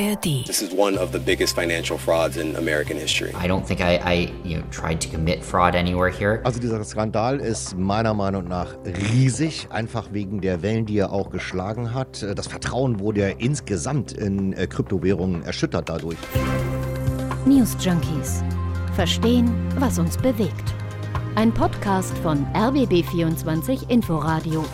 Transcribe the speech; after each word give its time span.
ARD. 0.00 0.46
This 0.46 0.62
is 0.62 0.72
one 0.72 0.96
of 0.96 1.10
the 1.12 1.18
biggest 1.18 1.56
financial 1.56 1.98
frauds 1.98 2.36
in 2.36 2.54
American 2.56 2.96
history. 2.96 3.32
I 3.34 3.48
don't 3.48 3.66
think 3.66 3.80
I, 3.80 3.96
I 3.96 4.32
you 4.44 4.58
know, 4.58 4.64
tried 4.70 5.00
to 5.00 5.08
commit 5.08 5.42
fraud 5.42 5.74
anywhere 5.74 6.10
here. 6.10 6.40
Also 6.44 6.60
dieser 6.60 6.82
Skandal 6.84 7.40
ist 7.40 7.76
meiner 7.76 8.14
Meinung 8.14 8.46
nach 8.46 8.76
riesig, 8.84 9.66
einfach 9.70 10.12
wegen 10.12 10.40
der 10.40 10.62
Wellen, 10.62 10.86
die 10.86 10.98
er 10.98 11.12
auch 11.12 11.30
geschlagen 11.30 11.94
hat. 11.94 12.22
Das 12.36 12.46
Vertrauen 12.46 13.00
wurde 13.00 13.20
ja 13.22 13.28
insgesamt 13.38 14.12
in 14.12 14.52
äh, 14.52 14.66
Kryptowährungen 14.66 15.42
erschüttert 15.42 15.88
dadurch. 15.88 16.18
News 17.44 17.76
Junkies. 17.80 18.44
Verstehen, 18.94 19.50
was 19.78 19.98
uns 19.98 20.16
bewegt. 20.16 20.74
Ein 21.34 21.52
Podcast 21.52 22.16
von 22.18 22.46
RBB24 22.54 23.88
Inforadio. 23.90 24.64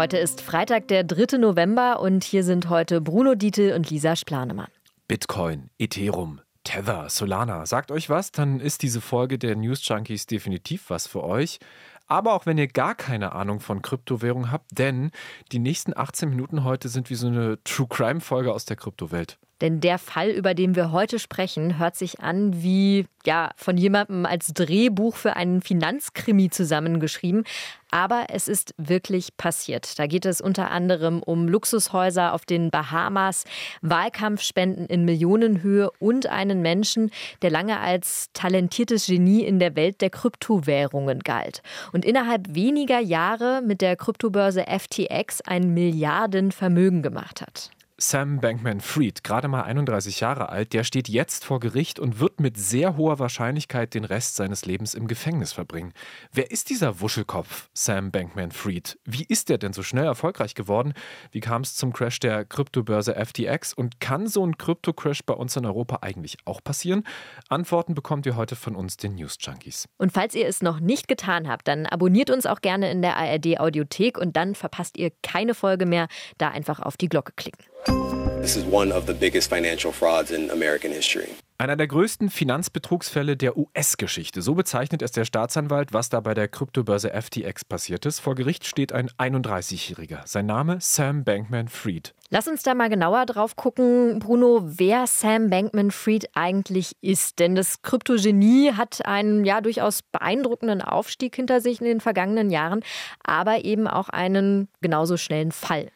Heute 0.00 0.16
ist 0.16 0.40
Freitag, 0.40 0.88
der 0.88 1.04
3. 1.04 1.36
November 1.36 2.00
und 2.00 2.24
hier 2.24 2.42
sind 2.42 2.70
heute 2.70 3.02
Bruno 3.02 3.34
Dietl 3.34 3.74
und 3.74 3.90
Lisa 3.90 4.16
Splanemann. 4.16 4.70
Bitcoin, 5.08 5.68
Ethereum, 5.78 6.40
Tether, 6.64 7.10
Solana. 7.10 7.66
Sagt 7.66 7.90
euch 7.90 8.08
was, 8.08 8.32
dann 8.32 8.60
ist 8.60 8.80
diese 8.80 9.02
Folge 9.02 9.38
der 9.38 9.56
News 9.56 9.86
Junkies 9.86 10.24
definitiv 10.24 10.88
was 10.88 11.06
für 11.06 11.22
euch. 11.22 11.58
Aber 12.06 12.32
auch 12.32 12.46
wenn 12.46 12.56
ihr 12.56 12.68
gar 12.68 12.94
keine 12.94 13.32
Ahnung 13.32 13.60
von 13.60 13.82
Kryptowährung 13.82 14.50
habt, 14.50 14.78
denn 14.78 15.10
die 15.52 15.58
nächsten 15.58 15.94
18 15.94 16.30
Minuten 16.30 16.64
heute 16.64 16.88
sind 16.88 17.10
wie 17.10 17.14
so 17.14 17.26
eine 17.26 17.62
True 17.64 17.86
Crime 17.86 18.22
Folge 18.22 18.54
aus 18.54 18.64
der 18.64 18.76
Kryptowelt. 18.76 19.38
Denn 19.60 19.80
der 19.80 19.98
Fall, 19.98 20.30
über 20.30 20.54
den 20.54 20.74
wir 20.74 20.92
heute 20.92 21.18
sprechen, 21.18 21.78
hört 21.78 21.96
sich 21.96 22.20
an 22.20 22.62
wie 22.62 23.06
ja 23.26 23.50
von 23.56 23.76
jemandem 23.76 24.24
als 24.24 24.54
Drehbuch 24.54 25.16
für 25.16 25.36
einen 25.36 25.60
Finanzkrimi 25.60 26.50
zusammengeschrieben. 26.50 27.44
Aber 27.90 28.26
es 28.28 28.48
ist 28.48 28.74
wirklich 28.78 29.36
passiert. 29.36 29.98
Da 29.98 30.06
geht 30.06 30.24
es 30.24 30.40
unter 30.40 30.70
anderem 30.70 31.22
um 31.22 31.48
Luxushäuser 31.48 32.32
auf 32.32 32.44
den 32.44 32.70
Bahamas, 32.70 33.44
Wahlkampfspenden 33.82 34.86
in 34.86 35.04
Millionenhöhe 35.04 35.90
und 35.98 36.26
einen 36.26 36.62
Menschen, 36.62 37.10
der 37.42 37.50
lange 37.50 37.80
als 37.80 38.30
talentiertes 38.32 39.06
Genie 39.06 39.42
in 39.44 39.58
der 39.58 39.74
Welt 39.76 40.00
der 40.00 40.10
Kryptowährungen 40.10 41.20
galt. 41.20 41.62
Und 41.92 42.04
innerhalb 42.04 42.54
weniger 42.54 43.00
Jahre 43.00 43.60
mit 43.60 43.80
der 43.80 43.96
Kryptobörse 43.96 44.64
FTX 44.66 45.40
ein 45.42 45.74
Milliardenvermögen 45.74 47.02
gemacht 47.02 47.40
hat. 47.40 47.70
Sam 48.02 48.40
Bankman-Fried, 48.40 49.22
gerade 49.24 49.46
mal 49.46 49.64
31 49.64 50.20
Jahre 50.20 50.48
alt, 50.48 50.72
der 50.72 50.84
steht 50.84 51.06
jetzt 51.06 51.44
vor 51.44 51.60
Gericht 51.60 51.98
und 51.98 52.18
wird 52.18 52.40
mit 52.40 52.56
sehr 52.56 52.96
hoher 52.96 53.18
Wahrscheinlichkeit 53.18 53.92
den 53.92 54.06
Rest 54.06 54.36
seines 54.36 54.64
Lebens 54.64 54.94
im 54.94 55.06
Gefängnis 55.06 55.52
verbringen. 55.52 55.92
Wer 56.32 56.50
ist 56.50 56.70
dieser 56.70 57.02
Wuschelkopf, 57.02 57.68
Sam 57.74 58.10
Bankman-Fried? 58.10 58.98
Wie 59.04 59.24
ist 59.24 59.50
er 59.50 59.58
denn 59.58 59.74
so 59.74 59.82
schnell 59.82 60.06
erfolgreich 60.06 60.54
geworden? 60.54 60.94
Wie 61.30 61.40
kam 61.40 61.60
es 61.60 61.76
zum 61.76 61.92
Crash 61.92 62.20
der 62.20 62.46
Kryptobörse 62.46 63.14
FTX? 63.14 63.74
Und 63.74 64.00
kann 64.00 64.26
so 64.26 64.46
ein 64.46 64.56
Krypto-Crash 64.56 65.24
bei 65.26 65.34
uns 65.34 65.54
in 65.56 65.66
Europa 65.66 65.98
eigentlich 66.00 66.38
auch 66.46 66.64
passieren? 66.64 67.04
Antworten 67.50 67.92
bekommt 67.92 68.24
ihr 68.24 68.34
heute 68.34 68.56
von 68.56 68.76
uns, 68.76 68.96
den 68.96 69.16
News 69.16 69.36
Junkies. 69.40 69.90
Und 69.98 70.10
falls 70.10 70.34
ihr 70.34 70.48
es 70.48 70.62
noch 70.62 70.80
nicht 70.80 71.06
getan 71.06 71.46
habt, 71.46 71.68
dann 71.68 71.84
abonniert 71.84 72.30
uns 72.30 72.46
auch 72.46 72.62
gerne 72.62 72.90
in 72.90 73.02
der 73.02 73.18
ARD 73.18 73.60
Audiothek 73.60 74.16
und 74.16 74.36
dann 74.36 74.54
verpasst 74.54 74.96
ihr 74.96 75.12
keine 75.22 75.52
Folge 75.52 75.84
mehr. 75.84 76.08
Da 76.38 76.48
einfach 76.48 76.80
auf 76.80 76.96
die 76.96 77.10
Glocke 77.10 77.32
klicken. 77.36 77.69
This 77.86 78.56
is 78.56 78.64
one 78.64 78.92
of 78.92 79.06
the 79.06 79.14
biggest 79.14 79.48
financial 79.48 79.92
frauds 79.92 80.30
in 80.30 80.50
American 80.50 80.92
history. 80.92 81.28
Einer 81.58 81.76
der 81.76 81.88
größten 81.88 82.30
Finanzbetrugsfälle 82.30 83.36
der 83.36 83.58
US-Geschichte. 83.58 84.40
So 84.40 84.54
bezeichnet 84.54 85.02
es 85.02 85.12
der 85.12 85.26
Staatsanwalt, 85.26 85.92
was 85.92 86.08
da 86.08 86.20
bei 86.20 86.32
der 86.32 86.48
Kryptobörse 86.48 87.10
FTX 87.10 87.66
passiert 87.66 88.06
ist. 88.06 88.20
Vor 88.20 88.34
Gericht 88.34 88.66
steht 88.66 88.94
ein 88.94 89.10
31-Jähriger. 89.18 90.22
Sein 90.24 90.46
Name 90.46 90.78
Sam 90.80 91.22
Bankman-Fried. 91.22 92.14
Lass 92.30 92.48
uns 92.48 92.62
da 92.62 92.74
mal 92.74 92.88
genauer 92.88 93.26
drauf 93.26 93.56
gucken, 93.56 94.20
Bruno, 94.20 94.62
wer 94.64 95.06
Sam 95.06 95.50
Bankman-Fried 95.50 96.30
eigentlich 96.32 96.96
ist. 97.02 97.40
Denn 97.40 97.54
das 97.54 97.82
Kryptogenie 97.82 98.72
hat 98.72 99.04
einen 99.04 99.44
ja 99.44 99.60
durchaus 99.60 100.00
beeindruckenden 100.00 100.80
Aufstieg 100.80 101.36
hinter 101.36 101.60
sich 101.60 101.80
in 101.80 101.86
den 101.86 102.00
vergangenen 102.00 102.48
Jahren, 102.48 102.80
aber 103.22 103.66
eben 103.66 103.86
auch 103.86 104.08
einen 104.08 104.68
genauso 104.80 105.18
schnellen 105.18 105.52
Fall. 105.52 105.90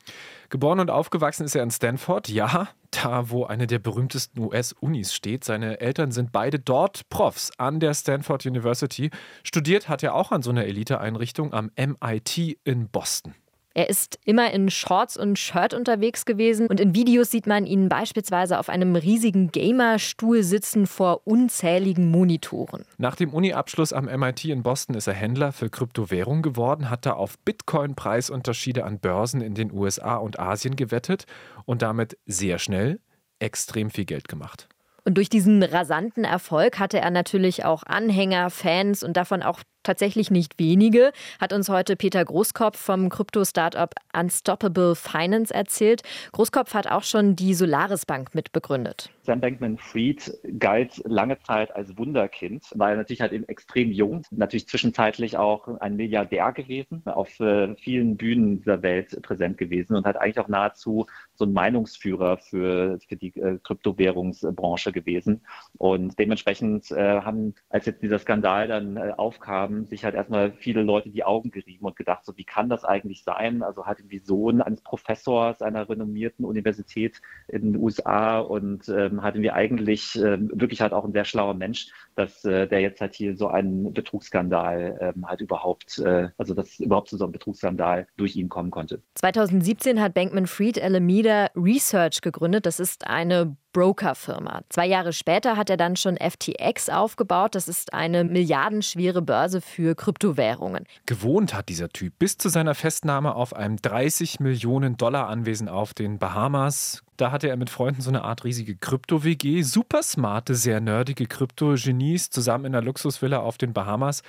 Geboren 0.55 0.79
und 0.79 0.89
aufgewachsen 0.89 1.45
ist 1.45 1.57
er 1.57 1.65
in 1.65 1.73
Stanford, 1.73 2.29
ja, 2.29 2.69
da 2.93 3.29
wo 3.29 3.43
eine 3.43 3.67
der 3.67 3.81
berühmtesten 3.81 4.39
US-Unis 4.39 5.13
steht. 5.13 5.43
Seine 5.43 5.81
Eltern 5.81 6.13
sind 6.13 6.31
beide 6.31 6.61
dort 6.61 7.09
Profs 7.09 7.51
an 7.59 7.81
der 7.81 7.93
Stanford 7.93 8.47
University. 8.47 9.11
Studiert 9.43 9.89
hat 9.89 10.05
er 10.05 10.15
auch 10.15 10.31
an 10.31 10.43
so 10.43 10.51
einer 10.51 10.65
Eliteeinrichtung 10.65 11.53
am 11.53 11.73
MIT 11.77 12.61
in 12.63 12.89
Boston. 12.89 13.35
Er 13.77 13.91
ist 13.91 14.21
immer 14.25 14.53
in 14.53 14.71
Shorts 14.71 15.17
und 15.17 15.37
Shirt 15.37 15.75
unterwegs 15.75 16.25
gewesen 16.25 16.69
und 16.69 16.79
in 16.79 16.95
Videos 16.95 17.33
sieht 17.33 17.49
man 17.49 17.67
ihn 17.67 17.89
beispielsweise 17.89 18.61
auf 18.61 18.69
einem 18.69 18.95
riesigen 18.95 19.51
Gamerstuhl 19.51 20.45
sitzen 20.45 20.87
vor 20.87 21.27
unzähligen 21.27 22.09
Monitoren. 22.09 22.85
Nach 22.99 23.17
dem 23.17 23.35
Uni-Abschluss 23.35 23.93
am 23.93 24.05
MIT 24.05 24.45
in 24.45 24.63
Boston 24.63 24.95
ist 24.95 25.09
er 25.09 25.15
Händler 25.15 25.51
für 25.51 25.71
Kryptowährung 25.71 26.43
geworden, 26.43 26.89
hat 26.89 27.05
da 27.05 27.15
auf 27.15 27.37
Bitcoin-Preisunterschiede 27.41 28.85
an 28.85 29.01
Börsen 29.01 29.41
in 29.41 29.55
den 29.55 29.73
USA 29.73 30.17
und 30.17 30.39
Asien 30.39 30.77
gewettet 30.77 31.25
und 31.65 31.83
damit 31.83 32.17
sehr 32.27 32.61
schnell 32.61 33.01
extrem 33.41 33.91
viel 33.91 34.05
Geld 34.05 34.29
gemacht. 34.29 34.69
Und 35.05 35.17
durch 35.17 35.29
diesen 35.29 35.63
rasanten 35.63 36.25
Erfolg 36.25 36.79
hatte 36.79 37.01
er 37.01 37.11
natürlich 37.11 37.65
auch 37.65 37.83
Anhänger, 37.83 38.51
Fans 38.51 39.03
und 39.03 39.17
davon 39.17 39.43
auch 39.43 39.61
tatsächlich 39.85 40.31
nicht 40.31 40.59
wenige, 40.59 41.13
hat 41.41 41.53
uns 41.53 41.69
heute 41.69 41.95
Peter 41.95 42.25
Großkopf 42.25 42.79
vom 42.79 43.09
Krypto-Startup 43.09 43.95
Unstoppable 44.19 44.97
Finance 44.97 45.55
erzählt. 45.55 46.03
Großkopf 46.33 46.75
hat 46.75 46.91
auch 46.91 47.05
schon 47.05 47.37
die 47.37 47.55
Solaris 47.55 48.07
Bank 48.07 48.35
mitbegründet. 48.35 49.11
Sam 49.23 49.41
Bankman-Fried 49.41 50.39
galt 50.59 51.01
lange 51.05 51.39
Zeit 51.39 51.75
als 51.75 51.97
Wunderkind, 51.97 52.65
war 52.75 52.95
natürlich 52.95 53.23
halt 53.23 53.33
extrem 53.49 53.91
jung, 53.91 54.23
natürlich 54.31 54.69
zwischenzeitlich 54.69 55.39
auch 55.39 55.81
ein 55.81 55.97
Milliardär 55.97 56.53
gewesen, 56.53 57.03
auf 57.07 57.41
äh, 57.41 57.75
vielen 57.77 58.17
Bühnen 58.17 58.59
dieser 58.59 58.83
Welt 58.83 59.23
präsent 59.23 59.57
gewesen 59.57 59.97
und 59.97 60.05
hat 60.05 60.17
eigentlich 60.17 60.41
auch 60.41 60.49
nahezu 60.49 61.07
so 61.35 61.47
ein 61.47 61.53
Meinungsführer 61.53 62.37
für, 62.39 62.99
für 63.07 63.17
die 63.17 63.35
äh, 63.41 63.59
Kryptowährungsbranche 63.63 64.93
gewesen. 64.93 65.41
Und 65.79 66.19
dementsprechend 66.19 66.91
äh, 66.91 67.21
haben, 67.21 67.55
als 67.71 67.87
jetzt 67.87 68.03
dieser 68.03 68.19
Skandal 68.19 68.69
dann 68.69 68.97
äh, 68.97 69.13
aufkam, 69.75 69.87
sich 69.87 70.05
halt 70.05 70.15
erstmal 70.15 70.53
viele 70.53 70.83
Leute 70.83 71.11
die 71.11 71.25
Augen 71.25 71.51
gerieben 71.51 71.85
und 71.87 71.97
gedacht, 71.97 72.25
so 72.25 72.37
wie 72.37 72.45
kann 72.45 72.69
das 72.69 72.85
eigentlich 72.85 73.25
sein? 73.25 73.63
Also 73.63 73.87
hat 73.87 73.99
irgendwie 73.99 74.19
Sohn 74.19 74.61
eines 74.61 74.81
Professors 74.81 75.63
einer 75.63 75.89
renommierten 75.89 76.45
Universität 76.45 77.21
in 77.49 77.73
den 77.73 77.77
USA 77.77 78.39
und 78.39 78.89
ähm, 78.89 79.23
hatten 79.23 79.43
wir 79.43 79.55
eigentlich 79.55 80.17
ähm, 80.17 80.51
wirklich 80.55 80.81
halt 80.81 80.93
auch 80.93 81.05
ein 81.05 81.13
sehr 81.13 81.25
schlauer 81.25 81.55
Mensch, 81.55 81.89
dass 82.15 82.45
äh, 82.45 82.67
der 82.67 82.81
jetzt 82.81 83.01
halt 83.01 83.15
hier 83.15 83.37
so 83.37 83.49
einen 83.49 83.93
Betrugsskandal 83.93 85.15
ähm, 85.17 85.27
halt 85.29 85.41
überhaupt, 85.41 85.99
äh, 85.99 86.29
also 86.39 86.55
dass 86.55 86.79
überhaupt 86.79 87.09
zu 87.09 87.17
so 87.17 87.25
einem 87.25 87.33
Betrugsskandal 87.33 88.07
durch 88.17 88.37
ihn 88.37 88.49
kommen 88.49 88.71
konnte. 88.71 89.03
2017 89.15 90.01
hat 90.01 90.15
Bankman-Fried 90.15 90.83
Alameda 90.83 91.49
Research 91.55 92.21
gegründet. 92.21 92.67
Das 92.67 92.81
ist 92.81 93.07
eine 93.07 93.57
Brokerfirma. 93.75 94.63
Zwei 94.71 94.87
Jahre 94.87 95.13
später 95.13 95.59
hat 95.59 95.69
er 95.69 95.77
dann 95.77 95.97
schon 95.97 96.17
FTX 96.17 96.89
aufgebaut. 96.89 97.55
Das 97.55 97.69
ist 97.69 97.93
eine 97.93 98.25
milliardenschwere 98.25 99.21
Börse 99.21 99.61
für 99.61 99.95
Kryptowährungen. 99.95 100.87
Gewohnt 101.05 101.53
hat 101.53 101.69
dieser 101.69 101.91
Typ 101.91 102.19
bis 102.19 102.39
zu 102.39 102.49
seiner 102.49 102.75
Festnahme 102.75 103.35
auf 103.35 103.55
einem 103.55 103.77
30 103.77 104.41
Millionen 104.41 104.97
Dollar 104.97 105.29
Anwesen 105.29 105.69
auf 105.69 105.93
den 105.93 106.19
Bahamas. 106.19 107.03
Da 107.19 107.31
hatte 107.31 107.49
er 107.49 107.57
mit 107.57 107.69
Freunden 107.69 108.01
so 108.01 108.11
eine 108.11 108.23
Art 108.23 108.45
riesige 108.45 108.77
Krypto-WG. 108.77 109.63
Super 109.63 110.03
smarte, 110.03 110.55
sehr 110.55 110.81
nerdige 110.81 111.27
Krypto-Genies 111.27 112.31
zusammen 112.31 112.65
in 112.67 112.75
einer 112.75 112.85
Luxusvilla 112.85 113.41
auf 113.41 113.59
den 113.59 113.73
Bahamas. 113.73 114.23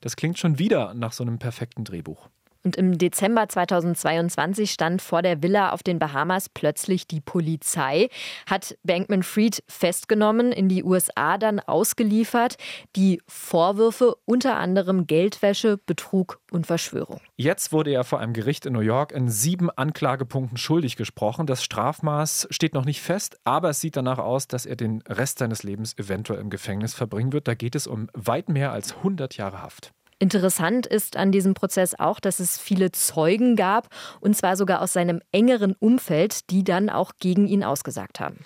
Das 0.00 0.16
klingt 0.16 0.38
schon 0.38 0.58
wieder 0.58 0.92
nach 0.94 1.12
so 1.12 1.22
einem 1.24 1.38
perfekten 1.38 1.84
Drehbuch. 1.84 2.28
Und 2.64 2.76
im 2.76 2.98
Dezember 2.98 3.48
2022 3.48 4.70
stand 4.70 5.00
vor 5.00 5.22
der 5.22 5.42
Villa 5.42 5.70
auf 5.70 5.82
den 5.82 5.98
Bahamas 5.98 6.48
plötzlich 6.48 7.06
die 7.06 7.20
Polizei, 7.20 8.08
hat 8.46 8.76
Bankman 8.82 9.22
Fried 9.22 9.62
festgenommen, 9.68 10.50
in 10.50 10.68
die 10.68 10.82
USA 10.82 11.38
dann 11.38 11.60
ausgeliefert. 11.60 12.56
Die 12.96 13.22
Vorwürfe 13.28 14.16
unter 14.24 14.56
anderem 14.56 15.06
Geldwäsche, 15.06 15.78
Betrug 15.78 16.40
und 16.50 16.66
Verschwörung. 16.66 17.20
Jetzt 17.36 17.72
wurde 17.72 17.92
er 17.92 18.04
vor 18.04 18.18
einem 18.18 18.32
Gericht 18.32 18.66
in 18.66 18.72
New 18.72 18.80
York 18.80 19.12
in 19.12 19.28
sieben 19.28 19.70
Anklagepunkten 19.70 20.58
schuldig 20.58 20.96
gesprochen. 20.96 21.46
Das 21.46 21.62
Strafmaß 21.62 22.48
steht 22.50 22.74
noch 22.74 22.84
nicht 22.84 23.00
fest, 23.00 23.38
aber 23.44 23.70
es 23.70 23.80
sieht 23.80 23.96
danach 23.96 24.18
aus, 24.18 24.48
dass 24.48 24.66
er 24.66 24.76
den 24.76 25.02
Rest 25.08 25.38
seines 25.38 25.62
Lebens 25.62 25.96
eventuell 25.96 26.40
im 26.40 26.50
Gefängnis 26.50 26.94
verbringen 26.94 27.32
wird. 27.32 27.46
Da 27.46 27.54
geht 27.54 27.76
es 27.76 27.86
um 27.86 28.08
weit 28.14 28.48
mehr 28.48 28.72
als 28.72 28.96
100 28.96 29.36
Jahre 29.36 29.62
Haft. 29.62 29.92
Interessant 30.20 30.86
ist 30.86 31.16
an 31.16 31.30
diesem 31.30 31.54
Prozess 31.54 31.94
auch, 31.98 32.18
dass 32.18 32.40
es 32.40 32.58
viele 32.58 32.90
Zeugen 32.90 33.54
gab, 33.54 33.88
und 34.20 34.36
zwar 34.36 34.56
sogar 34.56 34.82
aus 34.82 34.92
seinem 34.92 35.20
engeren 35.30 35.74
Umfeld, 35.78 36.50
die 36.50 36.64
dann 36.64 36.90
auch 36.90 37.12
gegen 37.20 37.46
ihn 37.46 37.62
ausgesagt 37.62 38.18
haben. 38.18 38.38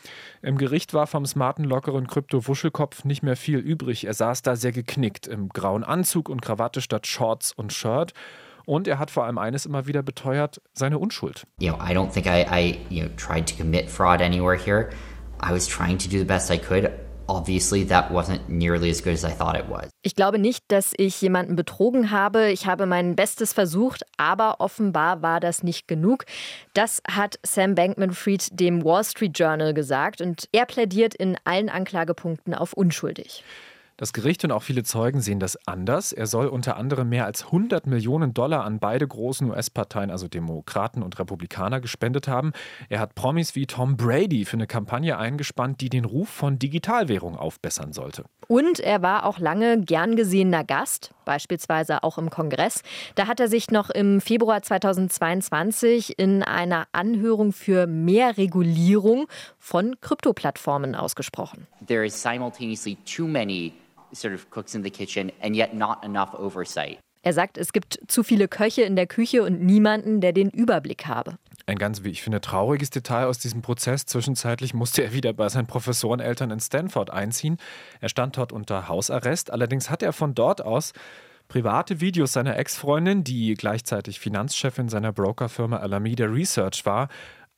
Im 0.43 0.59
Gericht 0.59 0.93
war 0.93 1.07
vom 1.07 1.25
smarten, 1.25 1.65
lockeren 1.65 2.07
Krypto-Wuschelkopf 2.09 3.05
nicht 3.05 3.23
mehr 3.23 3.37
viel 3.37 3.59
übrig. 3.59 4.05
Er 4.05 4.13
saß 4.13 4.43
da 4.43 4.55
sehr 4.55 4.73
geknickt, 4.73 5.27
im 5.27 5.49
grauen 5.49 5.83
Anzug 5.83 6.29
und 6.29 6.43
Krawatte 6.43 6.83
statt 6.83 7.07
Shorts 7.07 7.53
und 7.53 7.73
Shirt. 7.73 8.13
Und 8.65 8.87
er 8.87 8.99
hat 8.99 9.11
vor 9.11 9.25
allem 9.25 9.39
eines 9.39 9.67
immer 9.67 9.87
wieder 9.87 10.03
beteuert, 10.03 10.61
seine 10.73 10.99
Unschuld. 10.99 11.47
You 11.59 11.73
know, 11.73 11.83
I 11.83 11.95
don't 11.95 12.13
think 12.13 12.27
I, 12.27 12.45
I 12.49 12.79
you 12.91 13.03
know, 13.05 13.11
tried 13.17 13.49
to 13.49 13.57
commit 13.57 13.91
fraud 13.91 14.21
anywhere 14.21 14.57
here. 14.57 14.91
I 15.43 15.53
was 15.53 15.67
trying 15.67 15.99
to 15.99 16.09
do 16.09 16.19
the 16.19 16.25
best 16.25 16.51
I 16.51 16.59
could. 16.59 16.91
Obviously, 17.27 17.87
that 17.87 18.11
wasn't 18.11 18.49
nearly 18.49 18.91
as 18.91 19.03
good 19.03 19.15
as 19.15 19.25
I 19.25 19.31
thought 19.31 19.57
it 19.57 19.69
was. 19.69 19.89
Ich 20.03 20.15
glaube 20.15 20.39
nicht, 20.39 20.65
dass 20.69 20.93
ich 20.97 21.21
jemanden 21.21 21.57
betrogen 21.57 22.11
habe. 22.11 22.51
Ich 22.51 22.67
habe 22.67 22.87
mein 22.87 23.17
Bestes 23.17 23.53
versucht, 23.53 24.05
aber 24.17 24.61
offenbar 24.61 25.23
war 25.23 25.41
das 25.41 25.63
nicht 25.63 25.89
genug. 25.89 26.25
Das 26.75 27.03
hat 27.09 27.39
Sam 27.45 27.75
Bankman-Fried 27.75 28.59
dem 28.59 28.85
Wall 28.85 29.05
Street 29.05 29.39
Journal 29.39 29.75
gesagt 29.75 30.21
und 30.21 30.49
er 30.53 30.67
plädiert 30.67 31.15
in 31.15 31.37
allen 31.45 31.69
Anklagepunkten 31.69 32.55
auf 32.55 32.73
unschuldig. 32.73 33.45
Das 33.97 34.13
Gericht 34.13 34.43
und 34.45 34.53
auch 34.53 34.63
viele 34.63 34.83
Zeugen 34.83 35.21
sehen 35.21 35.39
das 35.39 35.59
anders. 35.67 36.13
Er 36.13 36.27
soll 36.27 36.47
unter 36.47 36.77
anderem 36.77 37.09
mehr 37.09 37.27
als 37.27 37.45
100 37.47 37.87
Millionen 37.87 38.35
Dollar 38.35 38.65
an 38.65 38.79
beide 38.79 39.07
großen 39.07 39.51
US-Parteien, 39.51 40.11
also 40.11 40.29
Demokraten 40.29 41.03
und 41.03 41.19
Republikaner, 41.19 41.81
gespendet 41.81 42.27
haben. 42.27 42.53
Er 42.89 43.01
hat 43.01 43.15
Promis 43.15 43.55
wie 43.55 43.67
Tom 43.67 43.97
Brady 43.97 44.45
für 44.45 44.57
eine 44.57 44.67
Kampagne 44.67 45.19
eingespannt, 45.19 45.81
die 45.81 45.91
den 45.91 46.05
Ruf 46.05 46.29
von 46.29 46.59
Digitalwährung 46.59 47.37
aufbessern 47.37 47.93
sollte. 47.93 48.25
Und 48.49 48.81
er 48.81 49.03
war 49.03 49.27
auch 49.27 49.39
lange 49.39 49.81
gern 49.81 50.17
gesehener 50.17 50.65
Gast, 50.65 51.13
beispielsweise 51.25 52.03
auch 52.03 52.19
im 52.19 52.31
Kongress. 52.31 52.83
Da 53.15 53.27
hat 53.27 53.41
er 53.41 53.49
sich 53.49 53.71
noch 53.71 53.91
im 53.91 54.21
Februar 54.21 54.63
2022 54.63 56.19
in 56.19 56.43
einer 56.43 56.87
Anhörung 56.93 57.53
für 57.53 57.87
mehr 57.87 58.37
Regulierung 58.37 59.27
von 59.59 59.97
Kryptoplattformen 60.01 60.95
ausgesprochen. 60.95 61.67
There 61.87 62.05
is 62.05 62.21
simultaneously 62.21 62.97
too 63.05 63.27
many 63.27 63.73
sort 64.13 64.35
of 64.35 64.51
cooks 64.51 64.75
in 64.75 64.83
the 64.83 64.91
kitchen 64.91 65.33
and 65.41 65.57
yet 65.57 65.75
not 65.75 65.99
enough 66.05 66.35
oversight. 66.35 66.99
Er 67.25 67.33
sagt, 67.33 67.57
es 67.57 67.73
gibt 67.73 68.01
zu 68.09 68.25
viele 68.25 68.49
Köche 68.49 68.83
in 68.83 68.97
der 68.97 69.07
Küche 69.07 69.45
und 69.45 69.63
niemanden, 69.63 70.21
der 70.21 70.33
den 70.33 70.51
Überblick 70.51 71.07
habe. 71.07 71.39
Ein 71.67 71.79
ganz, 71.79 72.03
wie 72.03 72.09
ich 72.09 72.23
finde, 72.23 72.41
trauriges 72.41 72.91
Detail 72.91 73.27
aus 73.27 73.39
diesem 73.39 73.63
Prozess. 73.63 74.07
Zwischenzeitlich 74.07 74.75
musste 74.75 75.05
er 75.05 75.13
wieder 75.13 75.33
bei 75.33 75.49
seinen 75.49 75.69
Professoreneltern 75.69 76.51
in 76.51 76.59
Stanford 76.59 77.11
einziehen. 77.11 77.59
Er 78.01 78.09
stand 78.09 78.37
dort 78.37 78.53
unter 78.53 78.89
Hausarrest. 78.89 79.53
Allerdings 79.53 79.89
hat 79.89 80.03
er 80.03 80.13
von 80.13 80.35
dort 80.35 80.65
aus 80.65 80.93
private 81.47 82.01
Videos 82.01 82.33
seiner 82.33 82.57
Ex-Freundin, 82.57 83.23
die 83.23 83.55
gleichzeitig 83.55 84.19
Finanzchefin 84.19 84.89
seiner 84.89 85.13
Brokerfirma 85.13 85.77
Alameda 85.77 86.25
Research 86.25 86.85
war, 86.85 87.09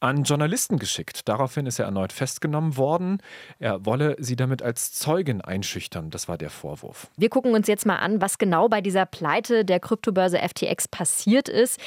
an 0.04 0.24
Journalisten 0.24 0.78
geschickt. 0.78 1.28
Daraufhin 1.28 1.64
ist 1.64 1.78
er 1.78 1.86
erneut 1.86 2.12
festgenommen 2.12 2.76
worden. 2.76 3.18
Er 3.58 3.86
wolle 3.86 4.16
sie 4.18 4.36
damit 4.36 4.62
als 4.62 4.92
Zeugin 4.92 5.40
einschüchtern. 5.40 6.10
Das 6.10 6.28
war 6.28 6.36
der 6.36 6.50
Vorwurf. 6.50 7.08
Wir 7.16 7.30
gucken 7.30 7.54
uns 7.54 7.66
jetzt 7.66 7.86
mal 7.86 7.96
an, 7.96 8.20
was 8.20 8.36
genau 8.36 8.68
bei 8.68 8.82
dieser 8.82 9.06
Pleite 9.06 9.64
der 9.64 9.80
Kryptobörse 9.80 10.38
FTX 10.38 10.88
passiert 10.88 11.48
ist. 11.48 11.80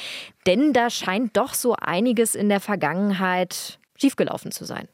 Denn 0.46 0.72
da 0.72 0.90
scheint 0.90 1.36
doch 1.36 1.54
so 1.54 1.76
einiges 1.76 2.34
in 2.34 2.48
der 2.48 2.60
Vergangenheit 2.60 3.78
schiefgelaufen 3.96 4.50
zu 4.50 4.64
sein. 4.64 4.88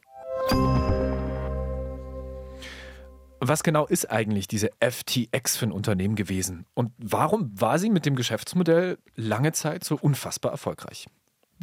Was 3.41 3.63
genau 3.63 3.87
ist 3.87 4.11
eigentlich 4.11 4.49
diese 4.49 4.71
FTX 4.81 5.57
für 5.57 5.67
ein 5.67 5.73
Unternehmen 5.73 6.15
gewesen? 6.15 6.67
Und 6.75 6.93
warum 6.99 7.51
war 7.59 7.79
sie 7.79 7.89
mit 7.89 8.05
dem 8.05 8.17
Geschäftsmodell 8.17 8.99
lange 9.17 9.53
Zeit 9.53 9.85
so 9.85 9.97
unfassbar 9.97 10.53
erfolgreich? 10.53 11.07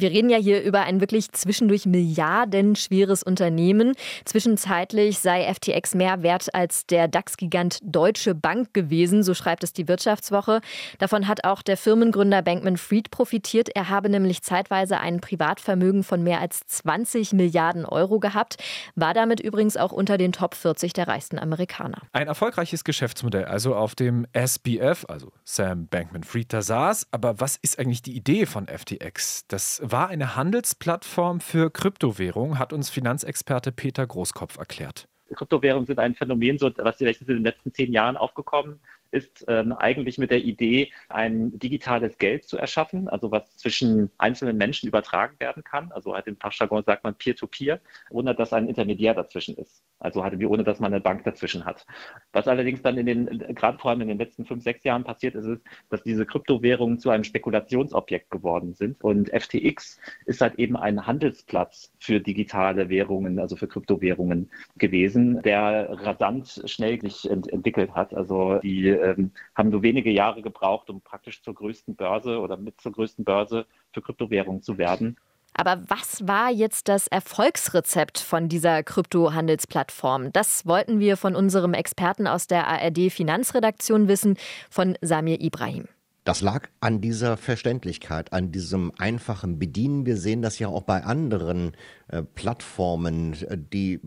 Wir 0.02 0.10
reden 0.10 0.30
ja 0.30 0.36
hier 0.36 0.62
über 0.64 0.80
ein 0.80 1.00
wirklich 1.00 1.30
zwischendurch 1.30 1.86
milliardenschweres 1.86 3.22
Unternehmen. 3.22 3.94
Zwischenzeitlich 4.24 5.20
sei 5.20 5.44
FTX 5.54 5.94
mehr 5.94 6.24
wert 6.24 6.52
als 6.56 6.86
der 6.86 7.06
DAX-Gigant 7.06 7.78
Deutsche 7.84 8.34
Bank 8.34 8.74
gewesen, 8.74 9.22
so 9.22 9.32
schreibt 9.32 9.62
es 9.62 9.72
die 9.72 9.86
Wirtschaftswoche. 9.86 10.60
Davon 10.98 11.28
hat 11.28 11.44
auch 11.44 11.62
der 11.62 11.76
Firmengründer 11.76 12.42
Bankman 12.42 12.78
Fried 12.78 13.12
profitiert. 13.12 13.68
Er 13.76 13.90
habe 13.90 14.08
nämlich 14.08 14.42
zeitweise 14.42 14.98
ein 14.98 15.20
Privatvermögen 15.20 16.02
von 16.02 16.24
mehr 16.24 16.40
als 16.40 16.66
20 16.66 17.32
Milliarden 17.32 17.84
Euro 17.84 18.18
gehabt, 18.18 18.56
war 18.96 19.14
damit 19.14 19.38
übrigens 19.38 19.76
auch 19.76 19.92
unter 19.92 20.18
den 20.18 20.32
Top 20.32 20.56
40 20.56 20.94
der 20.94 21.06
reichsten 21.06 21.38
Amerikaner. 21.38 22.02
Ein 22.10 22.26
erfolgreiches 22.26 22.82
Geschäftsmodell, 22.82 23.44
also 23.44 23.76
auf 23.76 23.94
dem 23.94 24.26
SBF, 24.32 25.04
also 25.08 25.30
Sam 25.44 25.86
Bankman 25.86 26.24
Fried, 26.24 26.52
da 26.52 26.60
saß. 26.60 27.06
Aber 27.12 27.38
was 27.38 27.56
ist 27.56 27.78
eigentlich 27.78 28.02
die 28.02 28.16
Idee 28.16 28.46
von 28.46 28.66
FTX? 28.66 29.44
Das 29.46 29.80
war 29.92 30.08
eine 30.08 30.34
Handelsplattform 30.34 31.40
für 31.40 31.70
Kryptowährungen, 31.70 32.58
hat 32.58 32.72
uns 32.72 32.90
Finanzexperte 32.90 33.72
Peter 33.72 34.06
Großkopf 34.06 34.56
erklärt. 34.56 35.06
Kryptowährungen 35.34 35.86
sind 35.86 35.98
ein 35.98 36.14
Phänomen, 36.14 36.58
so, 36.58 36.70
was 36.76 37.00
in 37.00 37.14
den 37.26 37.44
letzten 37.44 37.72
zehn 37.72 37.92
Jahren 37.92 38.16
aufgekommen 38.16 38.80
ist 39.12 39.44
ähm, 39.48 39.72
eigentlich 39.72 40.18
mit 40.18 40.30
der 40.30 40.42
Idee, 40.42 40.90
ein 41.08 41.58
digitales 41.58 42.18
Geld 42.18 42.44
zu 42.44 42.56
erschaffen, 42.56 43.08
also 43.08 43.30
was 43.30 43.56
zwischen 43.56 44.10
einzelnen 44.18 44.56
Menschen 44.56 44.88
übertragen 44.88 45.38
werden 45.38 45.62
kann. 45.62 45.92
Also 45.92 46.14
halt 46.14 46.26
im 46.26 46.36
Fachjargon 46.36 46.82
sagt 46.84 47.04
man 47.04 47.14
Peer-to-Peer, 47.14 47.76
-Peer, 47.76 47.80
ohne 48.10 48.34
dass 48.34 48.52
ein 48.52 48.68
Intermediär 48.68 49.14
dazwischen 49.14 49.56
ist. 49.56 49.84
Also 49.98 50.24
halt 50.24 50.38
wie 50.40 50.46
ohne, 50.46 50.64
dass 50.64 50.80
man 50.80 50.92
eine 50.92 51.00
Bank 51.00 51.22
dazwischen 51.24 51.64
hat. 51.64 51.86
Was 52.32 52.48
allerdings 52.48 52.82
dann 52.82 52.98
in 52.98 53.06
den, 53.06 53.54
gerade 53.54 53.78
vor 53.78 53.90
allem 53.90 54.00
in 54.00 54.08
den 54.08 54.18
letzten 54.18 54.44
fünf, 54.44 54.64
sechs 54.64 54.82
Jahren 54.82 55.04
passiert 55.04 55.36
ist, 55.36 55.46
ist, 55.46 55.62
dass 55.90 56.02
diese 56.02 56.26
Kryptowährungen 56.26 56.98
zu 56.98 57.10
einem 57.10 57.22
Spekulationsobjekt 57.22 58.30
geworden 58.30 58.74
sind. 58.74 59.00
Und 59.04 59.30
FTX 59.30 60.00
ist 60.26 60.40
halt 60.40 60.58
eben 60.58 60.76
ein 60.76 61.06
Handelsplatz 61.06 61.92
für 62.00 62.18
digitale 62.18 62.88
Währungen, 62.88 63.38
also 63.38 63.54
für 63.54 63.68
Kryptowährungen 63.68 64.50
gewesen, 64.76 65.40
der 65.42 65.90
rasant 65.90 66.62
schnell 66.66 67.00
sich 67.00 67.30
ent 67.30 67.52
entwickelt 67.52 67.94
hat. 67.94 68.12
Also 68.14 68.58
die 68.58 68.88
ähm, 69.02 69.32
haben 69.54 69.70
nur 69.70 69.82
wenige 69.82 70.10
Jahre 70.10 70.42
gebraucht, 70.42 70.88
um 70.90 71.00
praktisch 71.00 71.42
zur 71.42 71.54
größten 71.54 71.96
Börse 71.96 72.38
oder 72.38 72.56
mit 72.56 72.80
zur 72.80 72.92
größten 72.92 73.24
Börse 73.24 73.66
für 73.92 74.02
Kryptowährungen 74.02 74.62
zu 74.62 74.78
werden. 74.78 75.16
Aber 75.54 75.82
was 75.88 76.26
war 76.26 76.50
jetzt 76.50 76.88
das 76.88 77.08
Erfolgsrezept 77.08 78.18
von 78.18 78.48
dieser 78.48 78.82
Kryptohandelsplattform? 78.82 80.32
Das 80.32 80.66
wollten 80.66 80.98
wir 80.98 81.16
von 81.16 81.36
unserem 81.36 81.74
Experten 81.74 82.26
aus 82.26 82.46
der 82.46 82.66
ARD 82.66 83.10
Finanzredaktion 83.10 84.08
wissen, 84.08 84.38
von 84.70 84.96
Samir 85.02 85.40
Ibrahim. 85.40 85.88
Das 86.24 86.40
lag 86.40 86.68
an 86.78 87.00
dieser 87.00 87.36
Verständlichkeit, 87.36 88.32
an 88.32 88.52
diesem 88.52 88.92
einfachen 88.96 89.58
Bedienen. 89.58 90.06
Wir 90.06 90.16
sehen 90.16 90.40
das 90.40 90.60
ja 90.60 90.68
auch 90.68 90.82
bei 90.82 91.02
anderen 91.02 91.72
äh, 92.06 92.22
Plattformen, 92.22 93.32
äh, 93.48 93.58
die 93.58 94.00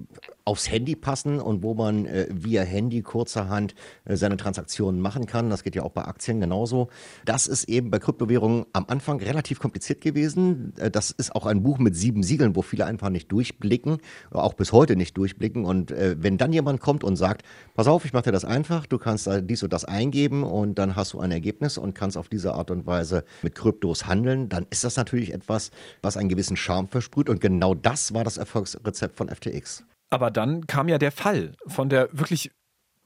aufs 0.46 0.72
Handy 0.72 0.96
passen 0.96 1.42
und 1.42 1.62
wo 1.62 1.74
man 1.74 2.06
äh, 2.06 2.28
via 2.32 2.62
Handy 2.62 3.02
kurzerhand 3.02 3.76
äh, 4.06 4.16
seine 4.16 4.38
Transaktionen 4.38 5.02
machen 5.02 5.26
kann. 5.26 5.50
Das 5.50 5.64
geht 5.64 5.76
ja 5.76 5.84
auch 5.84 5.92
bei 5.92 6.06
Aktien 6.06 6.40
genauso. 6.40 6.88
Das 7.26 7.48
ist 7.48 7.66
eben 7.66 7.90
bei 7.90 8.00
Kryptowährungen 8.00 8.66
am 8.72 8.86
Anfang 8.88 9.20
relativ 9.20 9.60
kompliziert 9.60 10.00
gewesen. 10.00 10.72
Äh, 10.78 10.92
das 10.92 11.12
ist 11.12 11.36
auch 11.36 11.46
ein 11.46 11.64
Buch 11.64 11.80
mit 11.80 11.98
sieben 11.98 12.24
Siegeln, 12.24 12.56
wo 12.56 12.62
viele 12.62 12.86
einfach 12.86 13.10
nicht 13.10 13.30
durchblicken, 13.30 13.98
auch 14.32 14.54
bis 14.54 14.72
heute 14.72 14.96
nicht 14.96 15.18
durchblicken. 15.18 15.66
Und 15.66 15.92
äh, 15.92 16.16
wenn 16.18 16.38
dann 16.38 16.54
jemand 16.54 16.80
kommt 16.80 17.04
und 17.04 17.18
sagt, 17.18 17.44
pass 17.74 17.88
auf, 17.88 18.06
ich 18.06 18.14
mache 18.14 18.26
dir 18.26 18.32
das 18.32 18.46
einfach, 18.46 18.86
du 18.86 19.00
kannst 19.00 19.28
dies 19.42 19.64
und 19.64 19.74
das 19.74 19.84
eingeben 19.84 20.44
und 20.44 20.80
dann 20.80 20.96
hast 20.96 21.12
du 21.12 21.20
ein 21.20 21.32
Ergebnis 21.32 21.78
und 21.78 21.94
kannst 21.96 22.05
auf 22.16 22.30
diese 22.30 22.54
Art 22.54 22.72
und 22.72 22.86
Weise 22.86 23.26
mit 23.42 23.56
Kryptos 23.56 24.06
handeln, 24.06 24.50
dann 24.50 24.68
ist 24.70 24.84
das 24.84 24.96
natürlich 24.96 25.34
etwas, 25.34 25.72
was 26.02 26.18
einen 26.18 26.30
gewissen 26.30 26.58
Charme 26.58 26.88
versprüht. 26.88 27.30
Und 27.30 27.42
genau 27.42 27.74
das 27.74 28.14
war 28.14 28.24
das 28.24 28.38
Erfolgsrezept 28.38 29.18
von 29.18 29.30
FTX. 29.30 29.84
Aber 30.10 30.32
dann 30.32 30.68
kam 30.68 30.88
ja 30.88 30.98
der 30.98 31.12
Fall. 31.12 31.54
Von 31.68 31.90
der 31.90 32.10
wirklich 32.12 32.52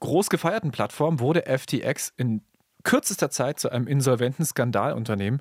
groß 0.00 0.28
gefeierten 0.28 0.70
Plattform 0.70 1.20
wurde 1.20 1.44
FTX 1.46 2.12
in 2.16 2.42
kürzester 2.84 3.30
Zeit 3.30 3.58
zu 3.58 3.70
einem 3.70 3.86
insolventen 3.86 4.44
Skandalunternehmen 4.44 5.40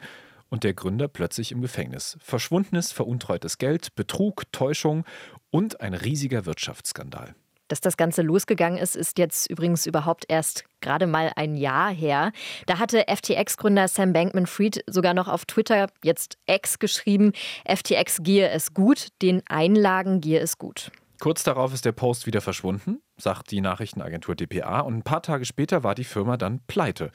und 0.49 0.63
der 0.63 0.73
Gründer 0.73 1.07
plötzlich 1.07 1.51
im 1.51 1.61
Gefängnis. 1.61 2.17
Verschwundenes, 2.21 2.91
veruntreutes 2.91 3.57
Geld, 3.57 3.95
Betrug, 3.95 4.51
Täuschung 4.51 5.05
und 5.51 5.81
ein 5.81 5.93
riesiger 5.93 6.45
Wirtschaftsskandal. 6.45 7.35
Dass 7.69 7.79
das 7.81 7.97
Ganze 7.97 8.23
losgegangen 8.23 8.77
ist, 8.77 8.95
ist 8.95 9.17
jetzt 9.17 9.49
übrigens 9.49 9.85
überhaupt 9.85 10.25
erst 10.27 10.65
gerade 10.81 11.07
mal 11.07 11.31
ein 11.35 11.55
Jahr 11.55 11.91
her. 11.91 12.31
Da 12.65 12.79
hatte 12.79 13.05
FTX-Gründer 13.07 13.87
Sam 13.87 14.11
Bankman-Fried 14.11 14.83
sogar 14.87 15.13
noch 15.13 15.27
auf 15.27 15.45
Twitter, 15.45 15.87
jetzt 16.03 16.37
X, 16.47 16.79
geschrieben, 16.79 17.31
FTX 17.65 18.23
gehe 18.23 18.49
es 18.49 18.73
gut, 18.73 19.09
den 19.21 19.43
Einlagen 19.47 20.19
gehe 20.19 20.39
es 20.39 20.57
gut. 20.57 20.91
Kurz 21.19 21.43
darauf 21.43 21.73
ist 21.73 21.85
der 21.85 21.91
Post 21.91 22.25
wieder 22.25 22.41
verschwunden, 22.41 23.01
sagt 23.17 23.51
die 23.51 23.61
Nachrichtenagentur 23.61 24.35
dpa, 24.35 24.79
und 24.79 24.97
ein 24.97 25.03
paar 25.03 25.21
Tage 25.21 25.45
später 25.45 25.83
war 25.83 25.93
die 25.93 26.05
Firma 26.05 26.37
dann 26.37 26.61
pleite. 26.65 27.11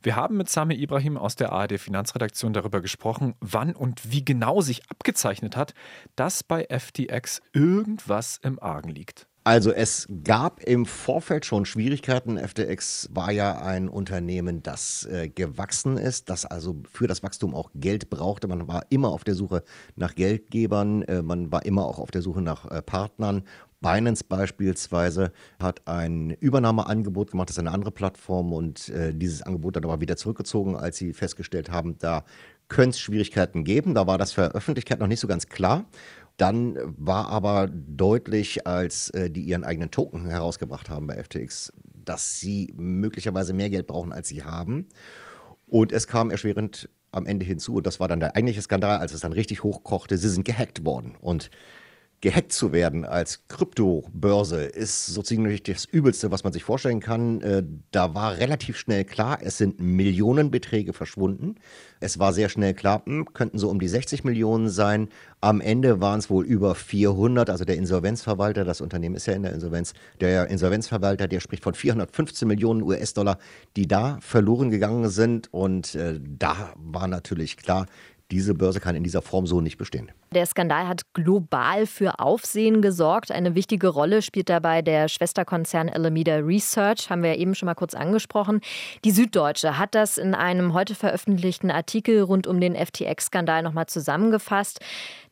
Wir 0.00 0.14
haben 0.14 0.36
mit 0.36 0.48
Sami 0.48 0.76
Ibrahim 0.76 1.16
aus 1.18 1.34
der 1.34 1.52
ARD 1.52 1.78
Finanzredaktion 1.80 2.52
darüber 2.52 2.80
gesprochen, 2.80 3.34
wann 3.40 3.74
und 3.74 4.12
wie 4.12 4.24
genau 4.24 4.60
sich 4.60 4.88
abgezeichnet 4.88 5.56
hat, 5.56 5.74
dass 6.14 6.44
bei 6.44 6.68
FTX 6.70 7.42
irgendwas 7.52 8.38
im 8.42 8.62
Argen 8.62 8.90
liegt. 8.90 9.26
Also 9.48 9.72
es 9.72 10.06
gab 10.24 10.62
im 10.64 10.84
Vorfeld 10.84 11.46
schon 11.46 11.64
Schwierigkeiten. 11.64 12.36
FTX 12.36 13.08
war 13.14 13.32
ja 13.32 13.62
ein 13.62 13.88
Unternehmen, 13.88 14.62
das 14.62 15.06
äh, 15.06 15.30
gewachsen 15.30 15.96
ist, 15.96 16.28
das 16.28 16.44
also 16.44 16.82
für 16.92 17.06
das 17.06 17.22
Wachstum 17.22 17.54
auch 17.54 17.70
Geld 17.74 18.10
brauchte. 18.10 18.46
Man 18.46 18.68
war 18.68 18.84
immer 18.90 19.08
auf 19.08 19.24
der 19.24 19.34
Suche 19.34 19.64
nach 19.96 20.14
Geldgebern, 20.14 21.00
äh, 21.04 21.22
man 21.22 21.50
war 21.50 21.64
immer 21.64 21.86
auch 21.86 21.98
auf 21.98 22.10
der 22.10 22.20
Suche 22.20 22.42
nach 22.42 22.70
äh, 22.70 22.82
Partnern. 22.82 23.42
Binance 23.80 24.22
beispielsweise 24.22 25.32
hat 25.58 25.80
ein 25.88 26.28
Übernahmeangebot 26.28 27.30
gemacht, 27.30 27.48
das 27.48 27.56
ist 27.56 27.60
eine 27.60 27.72
andere 27.72 27.90
Plattform 27.90 28.52
und 28.52 28.90
äh, 28.90 29.14
dieses 29.14 29.40
Angebot 29.40 29.76
dann 29.76 29.84
aber 29.84 30.02
wieder 30.02 30.18
zurückgezogen, 30.18 30.76
als 30.76 30.98
sie 30.98 31.14
festgestellt 31.14 31.70
haben, 31.70 31.96
da 31.96 32.26
könnte 32.68 32.90
es 32.90 33.00
Schwierigkeiten 33.00 33.64
geben. 33.64 33.94
Da 33.94 34.06
war 34.06 34.18
das 34.18 34.32
für 34.32 34.54
Öffentlichkeit 34.54 35.00
noch 35.00 35.06
nicht 35.06 35.20
so 35.20 35.26
ganz 35.26 35.46
klar. 35.46 35.86
Dann 36.38 36.78
war 36.96 37.28
aber 37.28 37.68
deutlich, 37.68 38.66
als 38.66 39.10
äh, 39.10 39.28
die 39.28 39.42
ihren 39.42 39.64
eigenen 39.64 39.90
Token 39.90 40.24
herausgebracht 40.26 40.88
haben 40.88 41.08
bei 41.08 41.22
FTX, 41.22 41.72
dass 42.04 42.38
sie 42.38 42.72
möglicherweise 42.76 43.52
mehr 43.52 43.68
Geld 43.70 43.88
brauchen, 43.88 44.12
als 44.12 44.28
sie 44.28 44.44
haben. 44.44 44.86
Und 45.66 45.92
es 45.92 46.06
kam 46.06 46.30
erschwerend 46.30 46.88
am 47.10 47.26
Ende 47.26 47.44
hinzu, 47.44 47.74
und 47.74 47.86
das 47.86 47.98
war 47.98 48.06
dann 48.06 48.20
der 48.20 48.36
eigentliche 48.36 48.62
Skandal, 48.62 48.98
als 48.98 49.12
es 49.12 49.20
dann 49.20 49.32
richtig 49.32 49.64
hochkochte, 49.64 50.16
sie 50.16 50.28
sind 50.28 50.44
gehackt 50.44 50.84
worden. 50.84 51.16
Und 51.20 51.50
gehackt 52.20 52.52
zu 52.52 52.72
werden 52.72 53.04
als 53.04 53.46
Kryptobörse 53.46 54.62
ist 54.64 55.06
so 55.06 55.22
ziemlich 55.22 55.62
das 55.62 55.84
Übelste, 55.84 56.32
was 56.32 56.42
man 56.42 56.52
sich 56.52 56.64
vorstellen 56.64 56.98
kann. 56.98 57.40
Äh, 57.42 57.62
da 57.92 58.14
war 58.14 58.38
relativ 58.38 58.76
schnell 58.76 59.04
klar, 59.04 59.38
es 59.40 59.58
sind 59.58 59.78
Millionenbeträge 59.78 60.92
verschwunden. 60.92 61.56
Es 62.00 62.18
war 62.18 62.32
sehr 62.32 62.48
schnell 62.48 62.74
klar, 62.74 63.02
hm, 63.04 63.32
könnten 63.34 63.58
so 63.58 63.68
um 63.70 63.78
die 63.78 63.86
60 63.86 64.24
Millionen 64.24 64.68
sein. 64.68 65.08
Am 65.40 65.60
Ende 65.60 66.00
waren 66.00 66.18
es 66.18 66.28
wohl 66.28 66.44
über 66.44 66.74
400. 66.74 67.50
Also 67.50 67.64
der 67.64 67.76
Insolvenzverwalter, 67.76 68.64
das 68.64 68.80
Unternehmen 68.80 69.14
ist 69.14 69.26
ja 69.26 69.34
in 69.34 69.42
der 69.42 69.52
Insolvenz, 69.52 69.94
der 70.20 70.48
Insolvenzverwalter, 70.48 71.28
der 71.28 71.38
spricht 71.38 71.62
von 71.62 71.74
415 71.74 72.48
Millionen 72.48 72.82
US-Dollar, 72.82 73.38
die 73.76 73.86
da 73.86 74.18
verloren 74.20 74.70
gegangen 74.70 75.08
sind. 75.08 75.52
Und 75.52 75.94
äh, 75.94 76.18
da 76.20 76.72
war 76.76 77.06
natürlich 77.06 77.56
klar, 77.56 77.86
diese 78.30 78.54
Börse 78.54 78.80
kann 78.80 78.94
in 78.94 79.04
dieser 79.04 79.22
Form 79.22 79.46
so 79.46 79.60
nicht 79.60 79.78
bestehen. 79.78 80.10
Der 80.34 80.44
Skandal 80.44 80.86
hat 80.86 81.14
global 81.14 81.86
für 81.86 82.20
Aufsehen 82.20 82.82
gesorgt. 82.82 83.32
Eine 83.32 83.54
wichtige 83.54 83.88
Rolle 83.88 84.20
spielt 84.20 84.50
dabei 84.50 84.82
der 84.82 85.08
Schwesterkonzern 85.08 85.88
Alameda 85.88 86.36
Research, 86.36 87.08
haben 87.08 87.22
wir 87.22 87.36
eben 87.36 87.54
schon 87.54 87.66
mal 87.66 87.74
kurz 87.74 87.94
angesprochen. 87.94 88.60
Die 89.04 89.12
Süddeutsche 89.12 89.78
hat 89.78 89.94
das 89.94 90.18
in 90.18 90.34
einem 90.34 90.74
heute 90.74 90.94
veröffentlichten 90.94 91.70
Artikel 91.70 92.20
rund 92.20 92.46
um 92.46 92.60
den 92.60 92.76
FTX-Skandal 92.76 93.62
nochmal 93.62 93.86
zusammengefasst. 93.86 94.80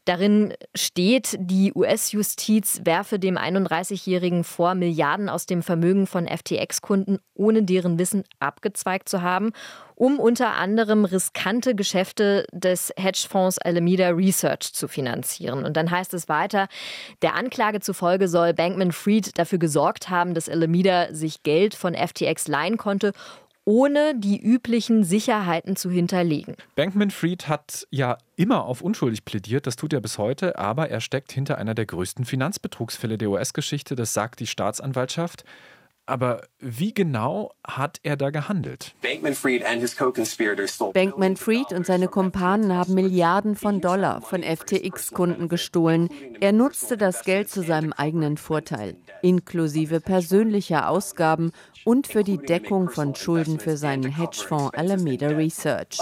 Darin 0.07 0.55
steht, 0.73 1.37
die 1.41 1.73
US-Justiz 1.75 2.81
werfe 2.85 3.19
dem 3.19 3.37
31-Jährigen 3.37 4.45
vor, 4.45 4.77
Milliarden 4.77 5.29
aus 5.29 5.47
dem 5.47 5.65
Vermögen 5.65 6.07
von 6.07 6.29
FTX-Kunden 6.29 7.19
ohne 7.35 7.65
deren 7.65 7.99
Wissen 7.99 8.23
abgezweigt 8.39 9.09
zu 9.09 9.23
haben, 9.23 9.51
um 9.97 10.21
unter 10.21 10.55
anderem 10.55 11.05
riskante 11.05 11.75
Geschäfte 11.75 12.47
des 12.53 12.93
Hedgefonds 12.97 13.59
Alameda 13.59 14.11
Research 14.11 14.73
zu 14.73 14.87
finanzieren. 14.87 15.65
Und 15.65 15.77
dann 15.77 15.91
heißt 15.91 16.15
es 16.15 16.29
weiter, 16.29 16.69
der 17.23 17.35
Anklage 17.35 17.81
zufolge 17.81 18.29
soll 18.29 18.55
Bankman 18.55 18.93
Fried 18.93 19.37
dafür 19.37 19.59
gesorgt 19.59 20.09
haben, 20.09 20.35
dass 20.35 20.49
Alameda 20.49 21.13
sich 21.13 21.43
Geld 21.43 21.75
von 21.75 21.95
FTX 21.95 22.47
leihen 22.47 22.77
konnte, 22.77 23.13
ohne 23.67 24.15
die 24.15 24.41
üblichen 24.41 25.05
Sicherheiten 25.05 25.77
zu 25.77 25.91
hinterlegen. 25.91 26.55
Bankman 26.77 27.11
Fried 27.11 27.49
hat 27.49 27.87
ja 27.91 28.17
immer 28.37 28.65
auf 28.65 28.81
unschuldig 28.81 29.25
plädiert, 29.25 29.67
das 29.67 29.77
tut 29.77 29.93
er 29.93 30.01
bis 30.01 30.17
heute, 30.19 30.57
aber 30.57 30.89
er 30.89 31.01
steckt 31.01 31.33
hinter 31.33 31.59
einer 31.59 31.75
der 31.75 31.85
größten 31.85 32.25
Finanzbetrugsfälle 32.25 33.19
der 33.19 33.29
US-Geschichte, 33.29 33.97
das 33.97 34.15
sagt 34.15 34.41
die 34.41 34.47
Staatsanwaltschaft. 34.47 35.45
Aber 36.07 36.43
wie 36.61 36.95
genau 36.95 37.53
hat 37.67 37.99
er 38.05 38.17
da 38.17 38.31
gehandelt? 38.31 38.95
Bankman 40.95 41.37
Fried 41.37 41.73
und 41.73 41.85
seine 41.85 42.07
Kumpanen 42.09 42.73
haben 42.73 42.95
Milliarden 42.95 43.57
von 43.57 43.81
Dollar 43.81 44.23
von 44.23 44.45
FTX-Kunden 44.45 45.49
gestohlen. 45.49 46.09
Er 46.41 46.53
nutzte 46.53 46.97
das 46.97 47.25
Geld 47.25 47.51
zu 47.51 47.63
seinem 47.63 47.93
eigenen 47.93 48.37
Vorteil, 48.37 48.97
inklusive 49.23 50.01
persönlicher 50.01 50.89
Ausgaben 50.89 51.51
und 51.85 52.07
für 52.07 52.23
die 52.23 52.39
Deckung 52.39 52.89
von 52.89 53.17
Schulden 53.17 53.59
für 53.59 53.77
seinen 53.77 54.17
Hedgefonds 54.17 54.75
Alameda 54.75 55.29
Research. 55.29 55.99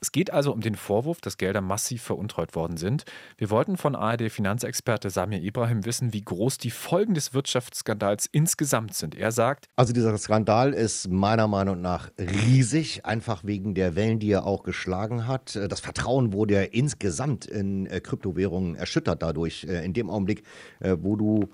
Es 0.00 0.12
geht 0.12 0.32
also 0.32 0.52
um 0.52 0.60
den 0.60 0.76
Vorwurf, 0.76 1.20
dass 1.20 1.38
Gelder 1.38 1.60
massiv 1.60 2.02
veruntreut 2.02 2.54
worden 2.54 2.76
sind. 2.76 3.04
Wir 3.36 3.50
wollten 3.50 3.76
von 3.76 3.96
ARD-Finanzexperte 3.96 5.10
Samir 5.10 5.42
Ibrahim 5.42 5.84
wissen, 5.84 6.12
wie 6.12 6.22
groß 6.22 6.58
die 6.58 6.70
Folgen 6.70 7.14
des 7.14 7.34
Wirtschaftsskandals 7.34 8.26
insgesamt 8.26 8.94
sind. 8.94 9.16
Er 9.16 9.32
sagt: 9.32 9.68
Also, 9.76 9.92
dieser 9.92 10.16
Skandal 10.18 10.72
ist 10.72 11.08
meiner 11.08 11.48
Meinung 11.48 11.80
nach 11.80 12.10
riesig, 12.18 13.04
einfach 13.04 13.42
wegen 13.44 13.74
der 13.74 13.96
Wellen, 13.96 14.18
die 14.18 14.30
er 14.30 14.46
auch 14.46 14.62
geschlagen 14.62 15.26
hat. 15.26 15.56
Das 15.68 15.80
Vertrauen 15.80 16.32
wurde 16.32 16.54
ja 16.54 16.62
insgesamt 16.62 17.46
in 17.46 17.86
äh, 17.86 18.00
Kryptowährungen 18.00 18.76
erschüttert 18.76 19.22
dadurch. 19.22 19.64
Äh, 19.64 19.84
in 19.84 19.92
dem 19.92 20.10
Augenblick, 20.10 20.44
äh, 20.80 20.96
wo 21.00 21.16
du 21.16 21.48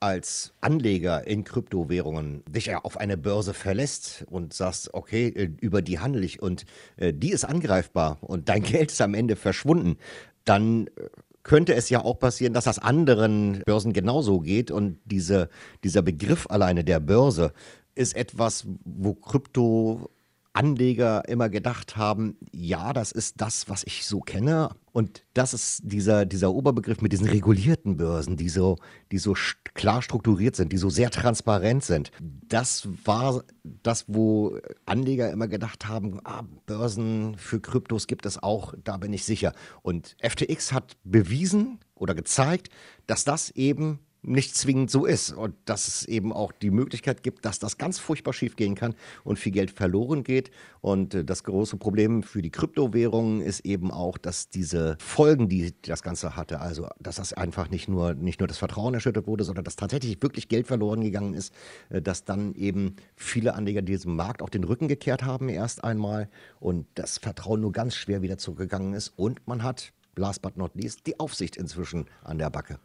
als 0.00 0.52
Anleger 0.60 1.26
in 1.26 1.44
Kryptowährungen 1.44 2.44
dich 2.48 2.66
ja 2.66 2.78
auf 2.78 2.98
eine 2.98 3.16
Börse 3.16 3.54
verlässt 3.54 4.24
und 4.30 4.54
sagst, 4.54 4.94
okay, 4.94 5.28
äh, 5.28 5.50
über 5.60 5.82
die 5.82 5.98
handle 5.98 6.24
ich 6.24 6.40
und 6.40 6.64
äh, 6.96 7.12
die 7.12 7.32
ist 7.32 7.44
angreifbar 7.44 8.18
und 8.20 8.48
dein 8.48 8.62
Geld 8.64 8.92
ist 8.92 9.00
am 9.00 9.14
Ende 9.14 9.36
verschwunden, 9.36 9.96
dann 10.44 10.86
äh, 10.86 11.08
könnte 11.42 11.74
es 11.74 11.88
ja 11.88 12.04
auch 12.04 12.18
passieren, 12.18 12.52
dass 12.52 12.64
das 12.64 12.78
anderen 12.78 13.62
Börsen 13.64 13.92
genauso 13.92 14.40
geht 14.40 14.70
und 14.70 14.98
diese, 15.04 15.48
dieser 15.82 16.02
Begriff 16.02 16.46
alleine 16.48 16.84
der 16.84 17.00
Börse 17.00 17.52
ist 17.94 18.14
etwas, 18.14 18.66
wo 18.84 19.14
Krypto 19.14 20.10
Anleger 20.58 21.22
immer 21.28 21.48
gedacht 21.48 21.96
haben, 21.96 22.36
ja, 22.50 22.92
das 22.92 23.12
ist 23.12 23.40
das, 23.40 23.68
was 23.68 23.84
ich 23.84 24.04
so 24.04 24.18
kenne. 24.18 24.70
Und 24.90 25.22
das 25.32 25.54
ist 25.54 25.82
dieser, 25.84 26.26
dieser 26.26 26.52
Oberbegriff 26.52 27.00
mit 27.00 27.12
diesen 27.12 27.28
regulierten 27.28 27.96
Börsen, 27.96 28.36
die 28.36 28.48
so, 28.48 28.76
die 29.12 29.18
so 29.18 29.36
klar 29.74 30.02
strukturiert 30.02 30.56
sind, 30.56 30.72
die 30.72 30.76
so 30.76 30.90
sehr 30.90 31.12
transparent 31.12 31.84
sind. 31.84 32.10
Das 32.20 32.88
war 33.04 33.44
das, 33.62 34.06
wo 34.08 34.58
Anleger 34.84 35.30
immer 35.30 35.46
gedacht 35.46 35.86
haben, 35.86 36.18
ah, 36.24 36.42
Börsen 36.66 37.36
für 37.38 37.60
Kryptos 37.60 38.08
gibt 38.08 38.26
es 38.26 38.42
auch, 38.42 38.74
da 38.82 38.96
bin 38.96 39.12
ich 39.12 39.24
sicher. 39.24 39.52
Und 39.82 40.16
FTX 40.20 40.72
hat 40.72 40.96
bewiesen 41.04 41.78
oder 41.94 42.16
gezeigt, 42.16 42.70
dass 43.06 43.22
das 43.22 43.50
eben 43.50 44.00
nicht 44.22 44.56
zwingend 44.56 44.90
so 44.90 45.06
ist 45.06 45.32
und 45.32 45.54
dass 45.64 45.86
es 45.86 46.04
eben 46.04 46.32
auch 46.32 46.52
die 46.52 46.70
Möglichkeit 46.70 47.22
gibt, 47.22 47.44
dass 47.44 47.58
das 47.58 47.78
ganz 47.78 47.98
furchtbar 47.98 48.32
schief 48.32 48.56
gehen 48.56 48.74
kann 48.74 48.94
und 49.24 49.38
viel 49.38 49.52
Geld 49.52 49.70
verloren 49.70 50.24
geht. 50.24 50.50
Und 50.80 51.14
äh, 51.14 51.24
das 51.24 51.44
große 51.44 51.76
Problem 51.76 52.22
für 52.22 52.42
die 52.42 52.50
Kryptowährungen 52.50 53.40
ist 53.40 53.60
eben 53.60 53.90
auch, 53.90 54.18
dass 54.18 54.48
diese 54.48 54.96
Folgen, 55.00 55.48
die 55.48 55.72
das 55.82 56.02
Ganze 56.02 56.36
hatte, 56.36 56.60
also 56.60 56.88
dass 57.00 57.16
das 57.16 57.32
einfach 57.32 57.70
nicht 57.70 57.88
nur, 57.88 58.14
nicht 58.14 58.40
nur 58.40 58.48
das 58.48 58.58
Vertrauen 58.58 58.94
erschüttert 58.94 59.26
wurde, 59.26 59.44
sondern 59.44 59.64
dass 59.64 59.76
tatsächlich 59.76 60.20
wirklich 60.22 60.48
Geld 60.48 60.66
verloren 60.66 61.00
gegangen 61.00 61.34
ist, 61.34 61.52
äh, 61.90 62.02
dass 62.02 62.24
dann 62.24 62.54
eben 62.54 62.96
viele 63.14 63.54
Anleger 63.54 63.82
diesem 63.82 64.16
Markt 64.16 64.42
auch 64.42 64.50
den 64.50 64.64
Rücken 64.64 64.88
gekehrt 64.88 65.22
haben 65.22 65.48
erst 65.48 65.84
einmal 65.84 66.28
und 66.60 66.86
das 66.94 67.18
Vertrauen 67.18 67.60
nur 67.60 67.72
ganz 67.72 67.94
schwer 67.94 68.22
wieder 68.22 68.38
zurückgegangen 68.38 68.94
ist 68.94 69.12
und 69.16 69.46
man 69.46 69.62
hat, 69.62 69.92
last 70.16 70.42
but 70.42 70.56
not 70.56 70.74
least, 70.74 71.06
die 71.06 71.18
Aufsicht 71.20 71.56
inzwischen 71.56 72.06
an 72.24 72.38
der 72.38 72.50
Backe. 72.50 72.78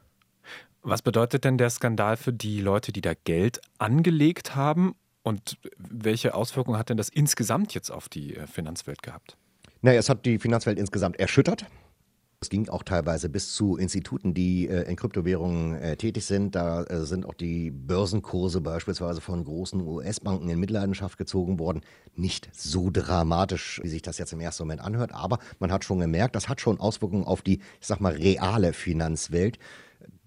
Was 0.81 1.01
bedeutet 1.01 1.45
denn 1.45 1.57
der 1.57 1.69
Skandal 1.69 2.17
für 2.17 2.33
die 2.33 2.59
Leute, 2.59 2.91
die 2.91 3.01
da 3.01 3.13
Geld 3.13 3.61
angelegt 3.77 4.55
haben? 4.55 4.95
Und 5.21 5.57
welche 5.77 6.35
Auswirkungen 6.35 6.77
hat 6.77 6.89
denn 6.89 6.97
das 6.97 7.07
insgesamt 7.07 7.73
jetzt 7.73 7.89
auf 7.89 8.09
die 8.09 8.35
äh, 8.35 8.45
Finanzwelt 8.45 9.01
gehabt? 9.01 9.37
Naja, 9.81 9.99
es 9.99 10.09
hat 10.09 10.25
die 10.25 10.37
Finanzwelt 10.39 10.77
insgesamt 10.77 11.17
erschüttert. 11.17 11.65
Es 12.43 12.49
ging 12.49 12.67
auch 12.67 12.83
teilweise 12.83 13.29
bis 13.29 13.53
zu 13.53 13.77
Instituten, 13.77 14.33
die 14.33 14.67
äh, 14.67 14.81
in 14.89 14.97
Kryptowährungen 14.97 15.75
äh, 15.75 15.95
tätig 15.95 16.25
sind. 16.25 16.55
Da 16.55 16.83
äh, 16.83 17.05
sind 17.05 17.25
auch 17.25 17.35
die 17.35 17.71
Börsenkurse 17.71 18.59
beispielsweise 18.59 19.21
von 19.21 19.45
großen 19.45 19.79
US-Banken 19.79 20.49
in 20.49 20.59
Mitleidenschaft 20.59 21.17
gezogen 21.17 21.57
worden. 21.57 21.79
Nicht 22.15 22.49
so 22.51 22.89
dramatisch, 22.91 23.79
wie 23.81 23.87
sich 23.87 24.01
das 24.01 24.17
jetzt 24.17 24.33
im 24.33 24.41
ersten 24.41 24.63
Moment 24.63 24.81
anhört, 24.81 25.13
aber 25.13 25.39
man 25.59 25.71
hat 25.71 25.85
schon 25.85 25.99
gemerkt, 25.99 26.35
das 26.35 26.49
hat 26.49 26.59
schon 26.59 26.81
Auswirkungen 26.81 27.23
auf 27.23 27.41
die, 27.41 27.59
ich 27.79 27.87
sag 27.87 28.01
mal, 28.01 28.11
reale 28.11 28.73
Finanzwelt. 28.73 29.57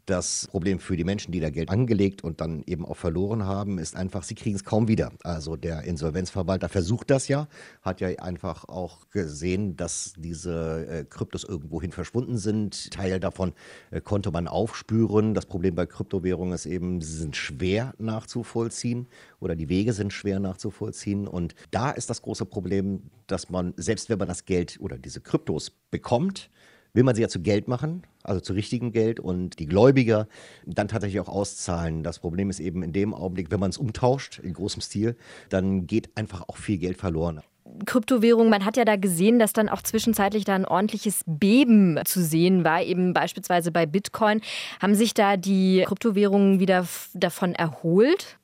Das 0.06 0.46
Problem 0.52 0.78
für 0.78 0.96
die 0.96 1.02
Menschen, 1.02 1.32
die 1.32 1.40
da 1.40 1.50
Geld 1.50 1.68
angelegt 1.68 2.22
und 2.22 2.40
dann 2.40 2.62
eben 2.66 2.86
auch 2.86 2.96
verloren 2.96 3.44
haben, 3.44 3.80
ist 3.80 3.96
einfach, 3.96 4.22
sie 4.22 4.36
kriegen 4.36 4.54
es 4.54 4.62
kaum 4.62 4.86
wieder. 4.86 5.10
Also 5.24 5.56
der 5.56 5.82
Insolvenzverwalter 5.82 6.68
versucht 6.68 7.10
das 7.10 7.26
ja, 7.26 7.48
hat 7.82 8.00
ja 8.00 8.08
einfach 8.20 8.68
auch 8.68 9.10
gesehen, 9.10 9.76
dass 9.76 10.12
diese 10.16 10.86
äh, 10.86 11.04
Kryptos 11.04 11.42
irgendwohin 11.42 11.90
verschwunden 11.90 12.38
sind. 12.38 12.92
Teil 12.92 13.18
davon 13.18 13.52
äh, 13.90 14.00
konnte 14.00 14.30
man 14.30 14.46
aufspüren. 14.46 15.34
Das 15.34 15.46
Problem 15.46 15.74
bei 15.74 15.86
Kryptowährungen 15.86 16.54
ist 16.54 16.66
eben, 16.66 17.00
sie 17.00 17.16
sind 17.16 17.34
schwer 17.34 17.92
nachzuvollziehen 17.98 19.08
oder 19.40 19.56
die 19.56 19.68
Wege 19.68 19.92
sind 19.92 20.12
schwer 20.12 20.38
nachzuvollziehen. 20.38 21.26
Und 21.26 21.56
da 21.72 21.90
ist 21.90 22.10
das 22.10 22.22
große 22.22 22.46
Problem, 22.46 23.10
dass 23.26 23.50
man, 23.50 23.74
selbst 23.76 24.08
wenn 24.08 24.20
man 24.20 24.28
das 24.28 24.44
Geld 24.44 24.78
oder 24.78 24.98
diese 24.98 25.20
Kryptos 25.20 25.72
bekommt, 25.90 26.48
will 26.96 27.02
man 27.02 27.14
sie 27.14 27.22
ja 27.22 27.28
zu 27.28 27.40
Geld 27.40 27.68
machen, 27.68 28.04
also 28.26 28.40
zu 28.40 28.52
richtigem 28.52 28.92
Geld 28.92 29.20
und 29.20 29.58
die 29.58 29.66
Gläubiger 29.66 30.28
dann 30.64 30.88
tatsächlich 30.88 31.20
auch 31.20 31.28
auszahlen. 31.28 32.02
Das 32.02 32.18
Problem 32.18 32.50
ist 32.50 32.60
eben 32.60 32.82
in 32.82 32.92
dem 32.92 33.14
Augenblick, 33.14 33.50
wenn 33.50 33.60
man 33.60 33.70
es 33.70 33.78
umtauscht 33.78 34.40
in 34.42 34.52
großem 34.52 34.82
Stil, 34.82 35.16
dann 35.48 35.86
geht 35.86 36.16
einfach 36.16 36.48
auch 36.48 36.56
viel 36.56 36.78
Geld 36.78 36.98
verloren. 36.98 37.40
Kryptowährung, 37.84 38.48
man 38.48 38.64
hat 38.64 38.76
ja 38.76 38.84
da 38.84 38.96
gesehen, 38.96 39.38
dass 39.38 39.52
dann 39.52 39.68
auch 39.68 39.82
zwischenzeitlich 39.82 40.44
da 40.44 40.54
ein 40.54 40.64
ordentliches 40.64 41.22
Beben 41.26 41.98
zu 42.04 42.22
sehen 42.22 42.64
war, 42.64 42.82
eben 42.82 43.12
beispielsweise 43.12 43.72
bei 43.72 43.86
Bitcoin. 43.86 44.40
Haben 44.80 44.94
sich 44.94 45.14
da 45.14 45.36
die 45.36 45.84
Kryptowährungen 45.86 46.60
wieder 46.60 46.86
davon 47.14 47.54
erholt? 47.54 48.38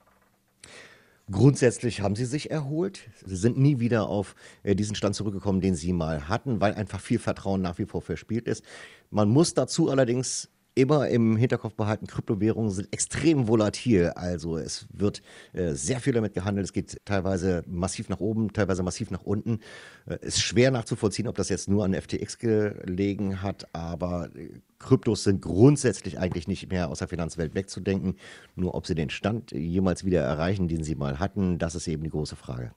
Grundsätzlich 1.32 2.02
haben 2.02 2.14
sie 2.14 2.26
sich 2.26 2.50
erholt. 2.50 3.08
Sie 3.24 3.36
sind 3.36 3.56
nie 3.58 3.80
wieder 3.80 4.06
auf 4.08 4.34
äh, 4.62 4.74
diesen 4.74 4.94
Stand 4.94 5.14
zurückgekommen, 5.14 5.62
den 5.62 5.74
sie 5.74 5.92
mal 5.92 6.28
hatten, 6.28 6.60
weil 6.60 6.74
einfach 6.74 7.00
viel 7.00 7.18
Vertrauen 7.18 7.62
nach 7.62 7.78
wie 7.78 7.86
vor 7.86 8.02
verspielt 8.02 8.46
ist. 8.46 8.62
Man 9.10 9.30
muss 9.30 9.54
dazu 9.54 9.90
allerdings 9.90 10.50
immer 10.74 11.08
im 11.08 11.36
Hinterkopf 11.36 11.74
behalten, 11.74 12.06
Kryptowährungen 12.06 12.70
sind 12.70 12.92
extrem 12.92 13.48
volatil. 13.48 14.12
Also 14.14 14.56
es 14.56 14.86
wird 14.92 15.22
äh, 15.52 15.72
sehr 15.72 16.00
viel 16.00 16.12
damit 16.12 16.34
gehandelt. 16.34 16.66
Es 16.66 16.72
geht 16.72 17.00
teilweise 17.04 17.62
massiv 17.66 18.08
nach 18.08 18.20
oben, 18.20 18.52
teilweise 18.52 18.82
massiv 18.82 19.10
nach 19.10 19.22
unten. 19.22 19.60
Es 20.06 20.16
äh, 20.16 20.26
ist 20.26 20.40
schwer 20.40 20.70
nachzuvollziehen, 20.70 21.28
ob 21.28 21.36
das 21.36 21.48
jetzt 21.48 21.68
nur 21.68 21.84
an 21.84 21.94
FTX 21.94 22.38
gelegen 22.38 23.42
hat, 23.42 23.66
aber 23.74 24.30
äh, 24.34 24.50
Kryptos 24.78 25.24
sind 25.24 25.40
grundsätzlich 25.42 26.18
eigentlich 26.18 26.48
nicht 26.48 26.70
mehr 26.70 26.88
aus 26.90 26.98
der 26.98 27.08
Finanzwelt 27.08 27.54
wegzudenken. 27.54 28.16
Nur 28.56 28.74
ob 28.74 28.86
sie 28.86 28.94
den 28.94 29.10
Stand 29.10 29.52
jemals 29.52 30.04
wieder 30.04 30.22
erreichen, 30.22 30.68
den 30.68 30.82
sie 30.82 30.96
mal 30.96 31.20
hatten, 31.20 31.58
das 31.58 31.74
ist 31.74 31.86
eben 31.86 32.02
die 32.02 32.10
große 32.10 32.36
Frage. 32.36 32.72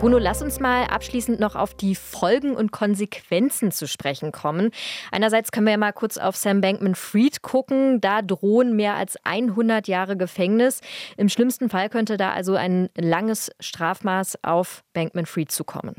Bruno, 0.00 0.18
lass 0.18 0.42
uns 0.42 0.60
mal 0.60 0.84
abschließend 0.84 1.40
noch 1.40 1.56
auf 1.56 1.74
die 1.74 1.96
Folgen 1.96 2.54
und 2.54 2.70
Konsequenzen 2.70 3.72
zu 3.72 3.88
sprechen 3.88 4.30
kommen. 4.30 4.70
Einerseits 5.10 5.50
können 5.50 5.66
wir 5.66 5.72
ja 5.72 5.76
mal 5.76 5.92
kurz 5.92 6.18
auf 6.18 6.36
Sam 6.36 6.60
Bankman-Fried 6.60 7.42
gucken. 7.42 8.00
Da 8.00 8.22
drohen 8.22 8.76
mehr 8.76 8.94
als 8.94 9.16
100 9.24 9.88
Jahre 9.88 10.16
Gefängnis. 10.16 10.82
Im 11.16 11.28
schlimmsten 11.28 11.68
Fall 11.68 11.88
könnte 11.88 12.16
da 12.16 12.30
also 12.30 12.54
ein 12.54 12.90
langes 12.96 13.50
Strafmaß 13.58 14.44
auf 14.44 14.84
Bankman-Fried 14.92 15.50
zukommen. 15.50 15.96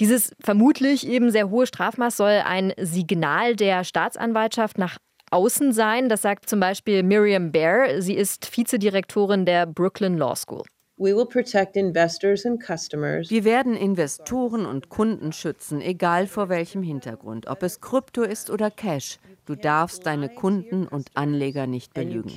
Dieses 0.00 0.34
vermutlich 0.40 1.06
eben 1.06 1.30
sehr 1.30 1.48
hohe 1.48 1.68
Strafmaß 1.68 2.16
soll 2.16 2.42
ein 2.44 2.72
Signal 2.76 3.54
der 3.54 3.84
Staatsanwaltschaft 3.84 4.76
nach 4.76 4.98
außen 5.30 5.72
sein. 5.72 6.08
Das 6.08 6.22
sagt 6.22 6.48
zum 6.48 6.58
Beispiel 6.58 7.04
Miriam 7.04 7.52
Baer. 7.52 8.02
Sie 8.02 8.14
ist 8.14 8.56
Vizedirektorin 8.56 9.46
der 9.46 9.66
Brooklyn 9.66 10.18
Law 10.18 10.34
School. 10.34 10.64
Wir 13.28 13.44
werden 13.44 13.76
Investoren 13.76 14.64
und 14.64 14.88
Kunden 14.88 15.32
schützen, 15.32 15.82
egal 15.82 16.26
vor 16.26 16.48
welchem 16.48 16.82
Hintergrund, 16.82 17.48
ob 17.48 17.62
es 17.62 17.82
Krypto 17.82 18.22
ist 18.22 18.48
oder 18.48 18.70
Cash. 18.70 19.18
Du 19.44 19.56
darfst 19.56 20.06
deine 20.06 20.30
Kunden 20.30 20.88
und 20.88 21.10
Anleger 21.14 21.66
nicht 21.66 21.92
belügen. 21.92 22.30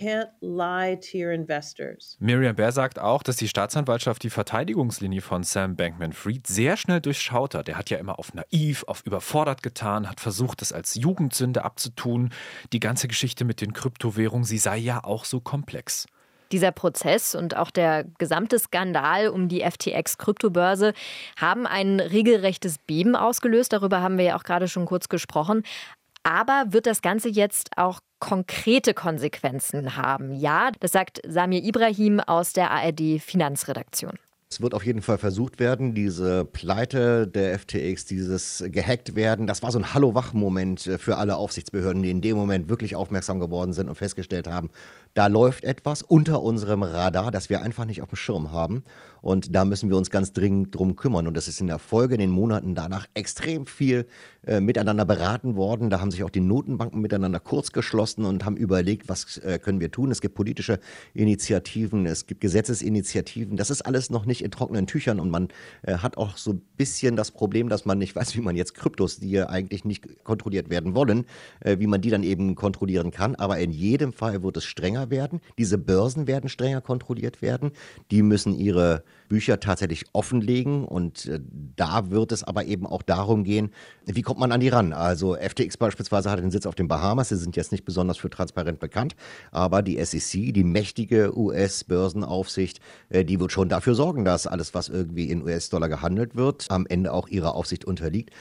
Miriam 2.20 2.58
Baer 2.58 2.74
sagt 2.74 3.00
auch, 3.00 3.24
dass 3.24 3.38
die 3.38 3.48
Staatsanwaltschaft 3.48 4.22
die 4.24 4.30
Verteidigungslinie 4.30 5.22
von 5.22 5.44
Sam 5.44 5.78
Bankman-Fried 5.78 6.46
sehr 6.46 6.76
schnell 6.76 7.00
durchschaut 7.00 7.56
hat. 7.56 7.70
Er 7.70 7.78
hat 7.78 7.90
ja 7.90 7.98
immer 7.98 8.20
auf 8.20 8.34
naiv, 8.34 8.84
auf 8.88 9.06
überfordert 9.06 9.64
getan, 9.64 10.10
hat 10.10 10.20
versucht, 10.20 10.60
das 10.60 10.74
als 10.74 10.96
Jugendsünde 10.96 11.64
abzutun. 11.64 12.32
Die 12.74 12.82
ganze 12.82 13.08
Geschichte 13.08 13.46
mit 13.46 13.62
den 13.62 13.72
Kryptowährungen, 13.72 14.44
sie 14.44 14.58
sei 14.58 14.78
ja 14.78 15.02
auch 15.02 15.24
so 15.24 15.40
komplex. 15.40 16.08
Dieser 16.52 16.72
Prozess 16.72 17.36
und 17.36 17.56
auch 17.56 17.72
der 17.72 18.06
gesamte 18.18 18.58
Skandal 18.60 19.30
um 19.30 19.48
die 19.48 19.62
FTX-Kryptobörse 19.62 20.94
haben 21.40 21.68
ein 21.68 22.00
regelrechtes 22.00 22.78
Beben 22.80 23.16
ausgelöst. 23.16 23.74
Darüber 23.74 24.02
haben 24.02 24.18
wir 24.18 24.26
ja 24.26 24.36
auch 24.36 24.44
gerade 24.44 24.68
schon 24.68 24.86
kurz 24.86 25.10
gesprochen. 25.10 25.64
Aber 26.24 26.66
wird 26.70 26.86
das 26.86 27.02
Ganze 27.02 27.30
jetzt 27.30 27.72
auch 27.78 28.02
konkrete 28.20 28.94
Konsequenzen 28.94 29.96
haben? 29.96 30.34
Ja, 30.34 30.72
das 30.80 30.92
sagt 30.92 31.22
Samir 31.26 31.64
Ibrahim 31.64 32.20
aus 32.20 32.54
der 32.54 32.72
ARD 32.72 33.22
Finanzredaktion. 33.22 34.18
Es 34.52 34.62
wird 34.62 34.74
auf 34.74 34.84
jeden 34.84 35.04
Fall 35.04 35.20
versucht 35.20 35.60
werden, 35.60 35.94
diese 35.94 36.44
Pleite 36.44 37.28
der 37.28 37.60
FTX, 37.60 38.06
dieses 38.06 38.64
gehackt 38.70 39.16
werden, 39.16 39.46
das 39.46 39.62
war 39.62 39.72
so 39.72 39.78
ein 39.78 39.94
Hallo-Wach-Moment 39.94 40.88
äh, 40.88 40.98
für 40.98 41.18
alle 41.18 41.36
Aufsichtsbehörden, 41.36 42.02
die 42.02 42.10
in 42.10 42.22
dem 42.22 42.36
Moment 42.36 42.68
wirklich 42.68 42.96
aufmerksam 42.96 43.40
geworden 43.40 43.74
sind 43.74 43.90
und 43.90 43.96
festgestellt 43.96 44.48
haben, 44.48 44.72
da 45.14 45.28
läuft 45.28 45.64
etwas 45.64 46.02
unter 46.02 46.42
unserem 46.42 46.84
Radar, 46.84 47.32
das 47.32 47.50
wir 47.50 47.62
einfach 47.62 47.86
nicht 47.86 48.02
auf 48.02 48.10
dem 48.10 48.16
Schirm 48.16 48.52
haben. 48.52 48.84
Und 49.22 49.54
da 49.54 49.66
müssen 49.66 49.90
wir 49.90 49.98
uns 49.98 50.10
ganz 50.10 50.32
dringend 50.32 50.76
drum 50.76 50.96
kümmern. 50.96 51.28
Und 51.28 51.36
das 51.36 51.48
ist 51.48 51.60
in 51.60 51.68
der 51.68 51.80
Folge, 51.80 52.14
in 52.14 52.22
den 52.22 52.30
Monaten 52.30 52.74
danach, 52.74 53.06
extrem 53.14 53.66
viel 53.66 54.08
äh, 54.48 54.62
miteinander 54.62 55.04
beraten 55.04 55.56
worden. 55.56 55.90
Da 55.90 56.00
haben 56.00 56.12
sich 56.12 56.24
auch 56.24 56.30
die 56.30 56.40
Notenbanken 56.40 57.02
miteinander 57.02 57.40
kurz 57.40 57.72
geschlossen 57.72 58.24
und 58.24 58.46
haben 58.46 58.56
überlegt, 58.56 59.10
was 59.10 59.38
äh, 59.40 59.60
können 59.60 59.82
wir 59.82 59.92
tun. 59.92 60.12
Es 60.12 60.22
gibt 60.22 60.36
politische 60.36 60.80
Initiativen, 61.14 62.06
es 62.06 62.26
gibt 62.26 62.40
Gesetzesinitiativen. 62.40 63.58
Das 63.58 63.70
ist 63.70 63.82
alles 63.82 64.10
noch 64.10 64.26
nicht 64.26 64.42
in 64.42 64.52
trockenen 64.52 64.88
Tüchern 64.88 65.20
und 65.20 65.30
man 65.30 65.50
äh, 65.82 65.98
hat 65.98 66.18
auch 66.18 66.38
so 66.38 66.54
ein 66.54 66.62
bisschen 66.78 67.16
das 67.18 67.32
Problem, 67.32 67.68
dass 67.68 67.86
man 67.86 67.98
nicht 67.98 68.16
weiß, 68.16 68.38
wie 68.38 68.42
man 68.42 68.56
jetzt 68.56 68.74
Kryptos, 68.76 69.20
die 69.20 69.32
ja 69.32 69.50
eigentlich 69.50 69.84
nicht 69.84 70.24
kontrolliert 70.24 70.70
werden 70.70 70.96
wollen, 70.96 71.26
äh, 71.60 71.78
wie 71.80 71.88
man 71.88 72.00
die 72.02 72.10
dann 72.10 72.24
eben 72.24 72.56
kontrollieren 72.56 73.12
kann. 73.12 73.36
Aber 73.36 73.60
in 73.60 73.72
jedem 73.72 74.14
Fall 74.14 74.42
wird 74.42 74.56
es 74.56 74.64
strenger 74.64 74.99
werden. 75.10 75.40
Diese 75.58 75.78
Börsen 75.78 76.28
werden 76.28 76.50
strenger 76.50 76.82
kontrolliert 76.82 77.42
werden. 77.42 77.72
Die 78.12 78.22
müssen 78.22 78.54
ihre 78.54 79.04
Bücher 79.30 79.60
tatsächlich 79.60 80.06
offenlegen 80.14 80.86
und 80.86 81.28
äh, 81.28 81.40
da 81.76 82.10
wird 82.10 82.32
es 82.32 82.44
aber 82.44 82.66
eben 82.66 82.86
auch 82.86 83.04
darum 83.04 83.44
gehen, 83.44 83.72
wie 84.06 84.22
kommt 84.24 84.40
man 84.40 84.52
an 84.52 84.60
die 84.60 84.70
ran? 84.70 84.92
Also 84.92 85.36
FTX 85.36 85.78
beispielsweise 85.78 86.32
hat 86.32 86.40
den 86.40 86.52
Sitz 86.52 86.66
auf 86.66 86.76
den 86.76 86.88
Bahamas, 86.88 87.30
sie 87.30 87.38
sind 87.38 87.56
jetzt 87.56 87.72
nicht 87.72 87.86
besonders 87.86 88.18
für 88.18 88.30
transparent 88.30 88.80
bekannt, 88.80 89.16
aber 89.52 89.82
die 89.82 90.04
SEC, 90.04 90.54
die 90.54 90.64
mächtige 90.64 91.38
US-Börsenaufsicht, 91.38 92.80
äh, 93.10 93.24
die 93.24 93.40
wird 93.40 93.52
schon 93.52 93.70
dafür 93.70 93.96
sorgen, 93.96 94.26
dass 94.26 94.48
alles, 94.48 94.74
was 94.74 94.90
irgendwie 94.90 95.30
in 95.30 95.44
US-Dollar 95.44 95.90
gehandelt 95.90 96.36
wird, 96.36 96.66
am 96.70 96.86
Ende 96.88 97.14
auch 97.14 97.28
ihrer 97.28 97.56
Aufsicht 97.56 97.86
unterliegt. 97.86 98.32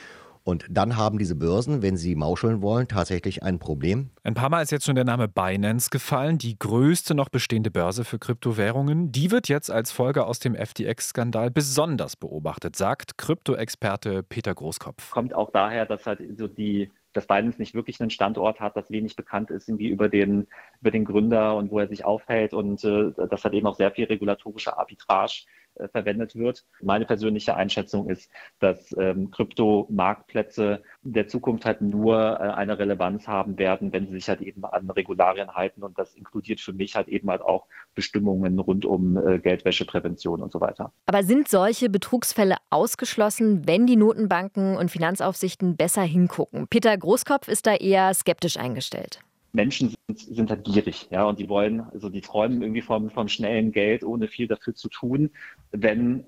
Und 0.48 0.64
dann 0.70 0.96
haben 0.96 1.18
diese 1.18 1.36
Börsen, 1.36 1.82
wenn 1.82 1.98
sie 1.98 2.14
mauscheln 2.14 2.62
wollen, 2.62 2.88
tatsächlich 2.88 3.42
ein 3.42 3.58
Problem. 3.58 4.08
Ein 4.24 4.32
paar 4.32 4.48
Mal 4.48 4.62
ist 4.62 4.72
jetzt 4.72 4.86
schon 4.86 4.94
der 4.94 5.04
Name 5.04 5.28
Binance 5.28 5.90
gefallen, 5.90 6.38
die 6.38 6.58
größte 6.58 7.14
noch 7.14 7.28
bestehende 7.28 7.70
Börse 7.70 8.02
für 8.02 8.18
Kryptowährungen. 8.18 9.12
Die 9.12 9.30
wird 9.30 9.50
jetzt 9.50 9.70
als 9.70 9.92
Folge 9.92 10.24
aus 10.24 10.38
dem 10.38 10.54
FTX-Skandal 10.54 11.50
besonders 11.50 12.16
beobachtet, 12.16 12.76
sagt 12.76 13.18
Kryptoexperte 13.18 14.22
Peter 14.22 14.54
Großkopf. 14.54 15.10
Kommt 15.10 15.34
auch 15.34 15.50
daher, 15.50 15.84
dass 15.84 16.06
halt 16.06 16.22
so 16.38 16.48
die 16.48 16.90
dass 17.12 17.26
Binance 17.26 17.58
nicht 17.58 17.74
wirklich 17.74 18.00
einen 18.00 18.10
Standort 18.10 18.60
hat, 18.60 18.76
dass 18.76 18.90
wenig 18.90 19.16
bekannt 19.16 19.50
ist 19.50 19.68
irgendwie 19.68 19.88
über 19.88 20.08
den, 20.08 20.46
über 20.80 20.90
den 20.90 21.04
Gründer 21.04 21.56
und 21.56 21.70
wo 21.70 21.78
er 21.78 21.88
sich 21.88 22.04
aufhält 22.04 22.54
und 22.54 22.84
äh, 22.84 23.12
dass 23.28 23.44
halt 23.44 23.54
eben 23.54 23.66
auch 23.66 23.76
sehr 23.76 23.90
viel 23.90 24.04
regulatorische 24.04 24.78
Arbitrage 24.78 25.44
äh, 25.78 25.88
verwendet 25.88 26.36
wird. 26.36 26.64
Meine 26.80 27.04
persönliche 27.04 27.56
Einschätzung 27.56 28.08
ist, 28.08 28.30
dass 28.58 28.94
ähm, 28.98 29.30
Kryptomarktplätze 29.30 30.82
der 31.02 31.28
Zukunft 31.28 31.64
halt 31.64 31.80
nur 31.80 32.16
äh, 32.16 32.42
eine 32.42 32.78
Relevanz 32.78 33.26
haben 33.26 33.58
werden, 33.58 33.92
wenn 33.92 34.06
sie 34.06 34.14
sich 34.14 34.28
halt 34.28 34.40
eben 34.40 34.64
an 34.64 34.90
Regularien 34.90 35.54
halten. 35.54 35.82
Und 35.82 35.98
das 35.98 36.14
inkludiert 36.14 36.60
für 36.60 36.72
mich 36.72 36.94
halt 36.96 37.08
eben 37.08 37.30
halt 37.30 37.42
auch 37.42 37.66
Bestimmungen 37.94 38.58
rund 38.58 38.84
um 38.84 39.16
äh, 39.16 39.38
Geldwäscheprävention 39.38 40.42
und 40.42 40.52
so 40.52 40.60
weiter. 40.60 40.92
Aber 41.06 41.22
sind 41.22 41.48
solche 41.48 41.88
Betrugsfälle 41.88 42.56
ausgeschlossen, 42.70 43.66
wenn 43.66 43.86
die 43.86 43.96
Notenbanken 43.96 44.76
und 44.76 44.90
Finanzaufsichten 44.90 45.76
besser 45.76 46.02
hingucken? 46.02 46.68
Peter 46.68 46.96
Großkopf 46.96 47.48
ist 47.48 47.66
da 47.66 47.74
eher 47.74 48.12
skeptisch 48.14 48.56
eingestellt. 48.56 49.20
Menschen 49.52 49.94
sind, 50.06 50.18
sind 50.18 50.50
halt 50.50 50.64
gierig, 50.64 51.08
ja, 51.10 51.24
und 51.24 51.38
die 51.38 51.48
wollen, 51.48 51.80
also 51.80 52.08
die 52.08 52.20
träumen 52.20 52.62
irgendwie 52.62 52.82
vom, 52.82 53.10
vom 53.10 53.28
schnellen 53.28 53.72
Geld, 53.72 54.04
ohne 54.04 54.28
viel 54.28 54.46
dafür 54.46 54.74
zu 54.74 54.88
tun. 54.88 55.30
Wenn 55.70 56.26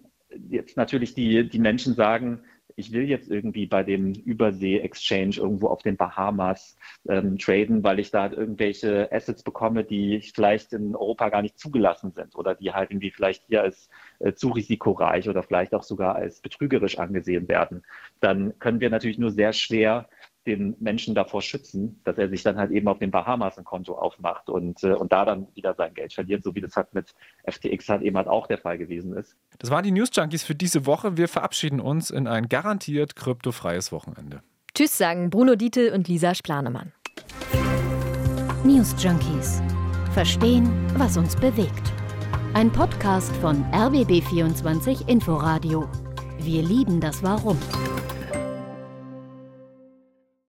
jetzt 0.48 0.76
natürlich 0.76 1.14
die, 1.14 1.48
die 1.48 1.58
Menschen 1.58 1.94
sagen, 1.94 2.40
ich 2.76 2.92
will 2.92 3.08
jetzt 3.08 3.30
irgendwie 3.30 3.66
bei 3.66 3.82
dem 3.82 4.12
Übersee-Exchange 4.12 5.36
irgendwo 5.36 5.68
auf 5.68 5.82
den 5.82 5.96
Bahamas 5.96 6.76
ähm, 7.08 7.38
traden, 7.38 7.84
weil 7.84 7.98
ich 7.98 8.10
da 8.10 8.30
irgendwelche 8.30 9.10
Assets 9.12 9.42
bekomme, 9.42 9.84
die 9.84 10.20
vielleicht 10.34 10.72
in 10.72 10.96
Europa 10.96 11.28
gar 11.28 11.42
nicht 11.42 11.58
zugelassen 11.58 12.12
sind 12.12 12.34
oder 12.36 12.54
die 12.54 12.72
halt 12.72 12.90
irgendwie 12.90 13.10
vielleicht 13.10 13.44
hier 13.48 13.62
als 13.62 13.90
äh, 14.18 14.32
zu 14.32 14.48
risikoreich 14.50 15.28
oder 15.28 15.42
vielleicht 15.42 15.74
auch 15.74 15.82
sogar 15.82 16.14
als 16.14 16.40
betrügerisch 16.40 16.98
angesehen 16.98 17.48
werden, 17.48 17.82
dann 18.20 18.58
können 18.58 18.80
wir 18.80 18.90
natürlich 18.90 19.18
nur 19.18 19.30
sehr 19.30 19.52
schwer 19.52 20.08
den 20.46 20.74
Menschen 20.80 21.14
davor 21.14 21.42
schützen, 21.42 22.00
dass 22.04 22.16
er 22.16 22.28
sich 22.28 22.42
dann 22.42 22.56
halt 22.56 22.70
eben 22.70 22.88
auf 22.88 22.98
den 22.98 23.10
Bahamas 23.10 23.58
ein 23.58 23.64
Konto 23.64 23.94
aufmacht 23.94 24.48
und, 24.48 24.82
äh, 24.82 24.92
und 24.92 25.12
da 25.12 25.24
dann 25.24 25.46
wieder 25.54 25.74
sein 25.74 25.92
Geld 25.94 26.12
verliert, 26.12 26.42
so 26.42 26.54
wie 26.54 26.60
das 26.60 26.76
halt 26.76 26.92
mit 26.94 27.14
FTX 27.46 27.88
halt 27.88 28.02
eben 28.02 28.16
halt 28.16 28.28
auch 28.28 28.46
der 28.46 28.58
Fall 28.58 28.78
gewesen 28.78 29.14
ist. 29.16 29.36
Das 29.58 29.70
waren 29.70 29.84
die 29.84 29.90
News 29.90 30.10
Junkies 30.12 30.42
für 30.42 30.54
diese 30.54 30.86
Woche. 30.86 31.16
Wir 31.16 31.28
verabschieden 31.28 31.80
uns 31.80 32.10
in 32.10 32.26
ein 32.26 32.48
garantiert 32.48 33.16
kryptofreies 33.16 33.92
Wochenende. 33.92 34.42
Tschüss 34.74 34.96
sagen 34.96 35.30
Bruno 35.30 35.56
Dietl 35.56 35.92
und 35.94 36.08
Lisa 36.08 36.34
Splanemann. 36.34 36.92
News 38.64 38.94
Junkies. 39.02 39.62
Verstehen, 40.12 40.68
was 40.96 41.16
uns 41.16 41.36
bewegt. 41.36 41.92
Ein 42.54 42.72
Podcast 42.72 43.34
von 43.36 43.64
RBB24 43.72 45.08
Inforadio. 45.08 45.88
Wir 46.38 46.62
lieben 46.62 47.00
das 47.00 47.22
Warum. 47.22 47.58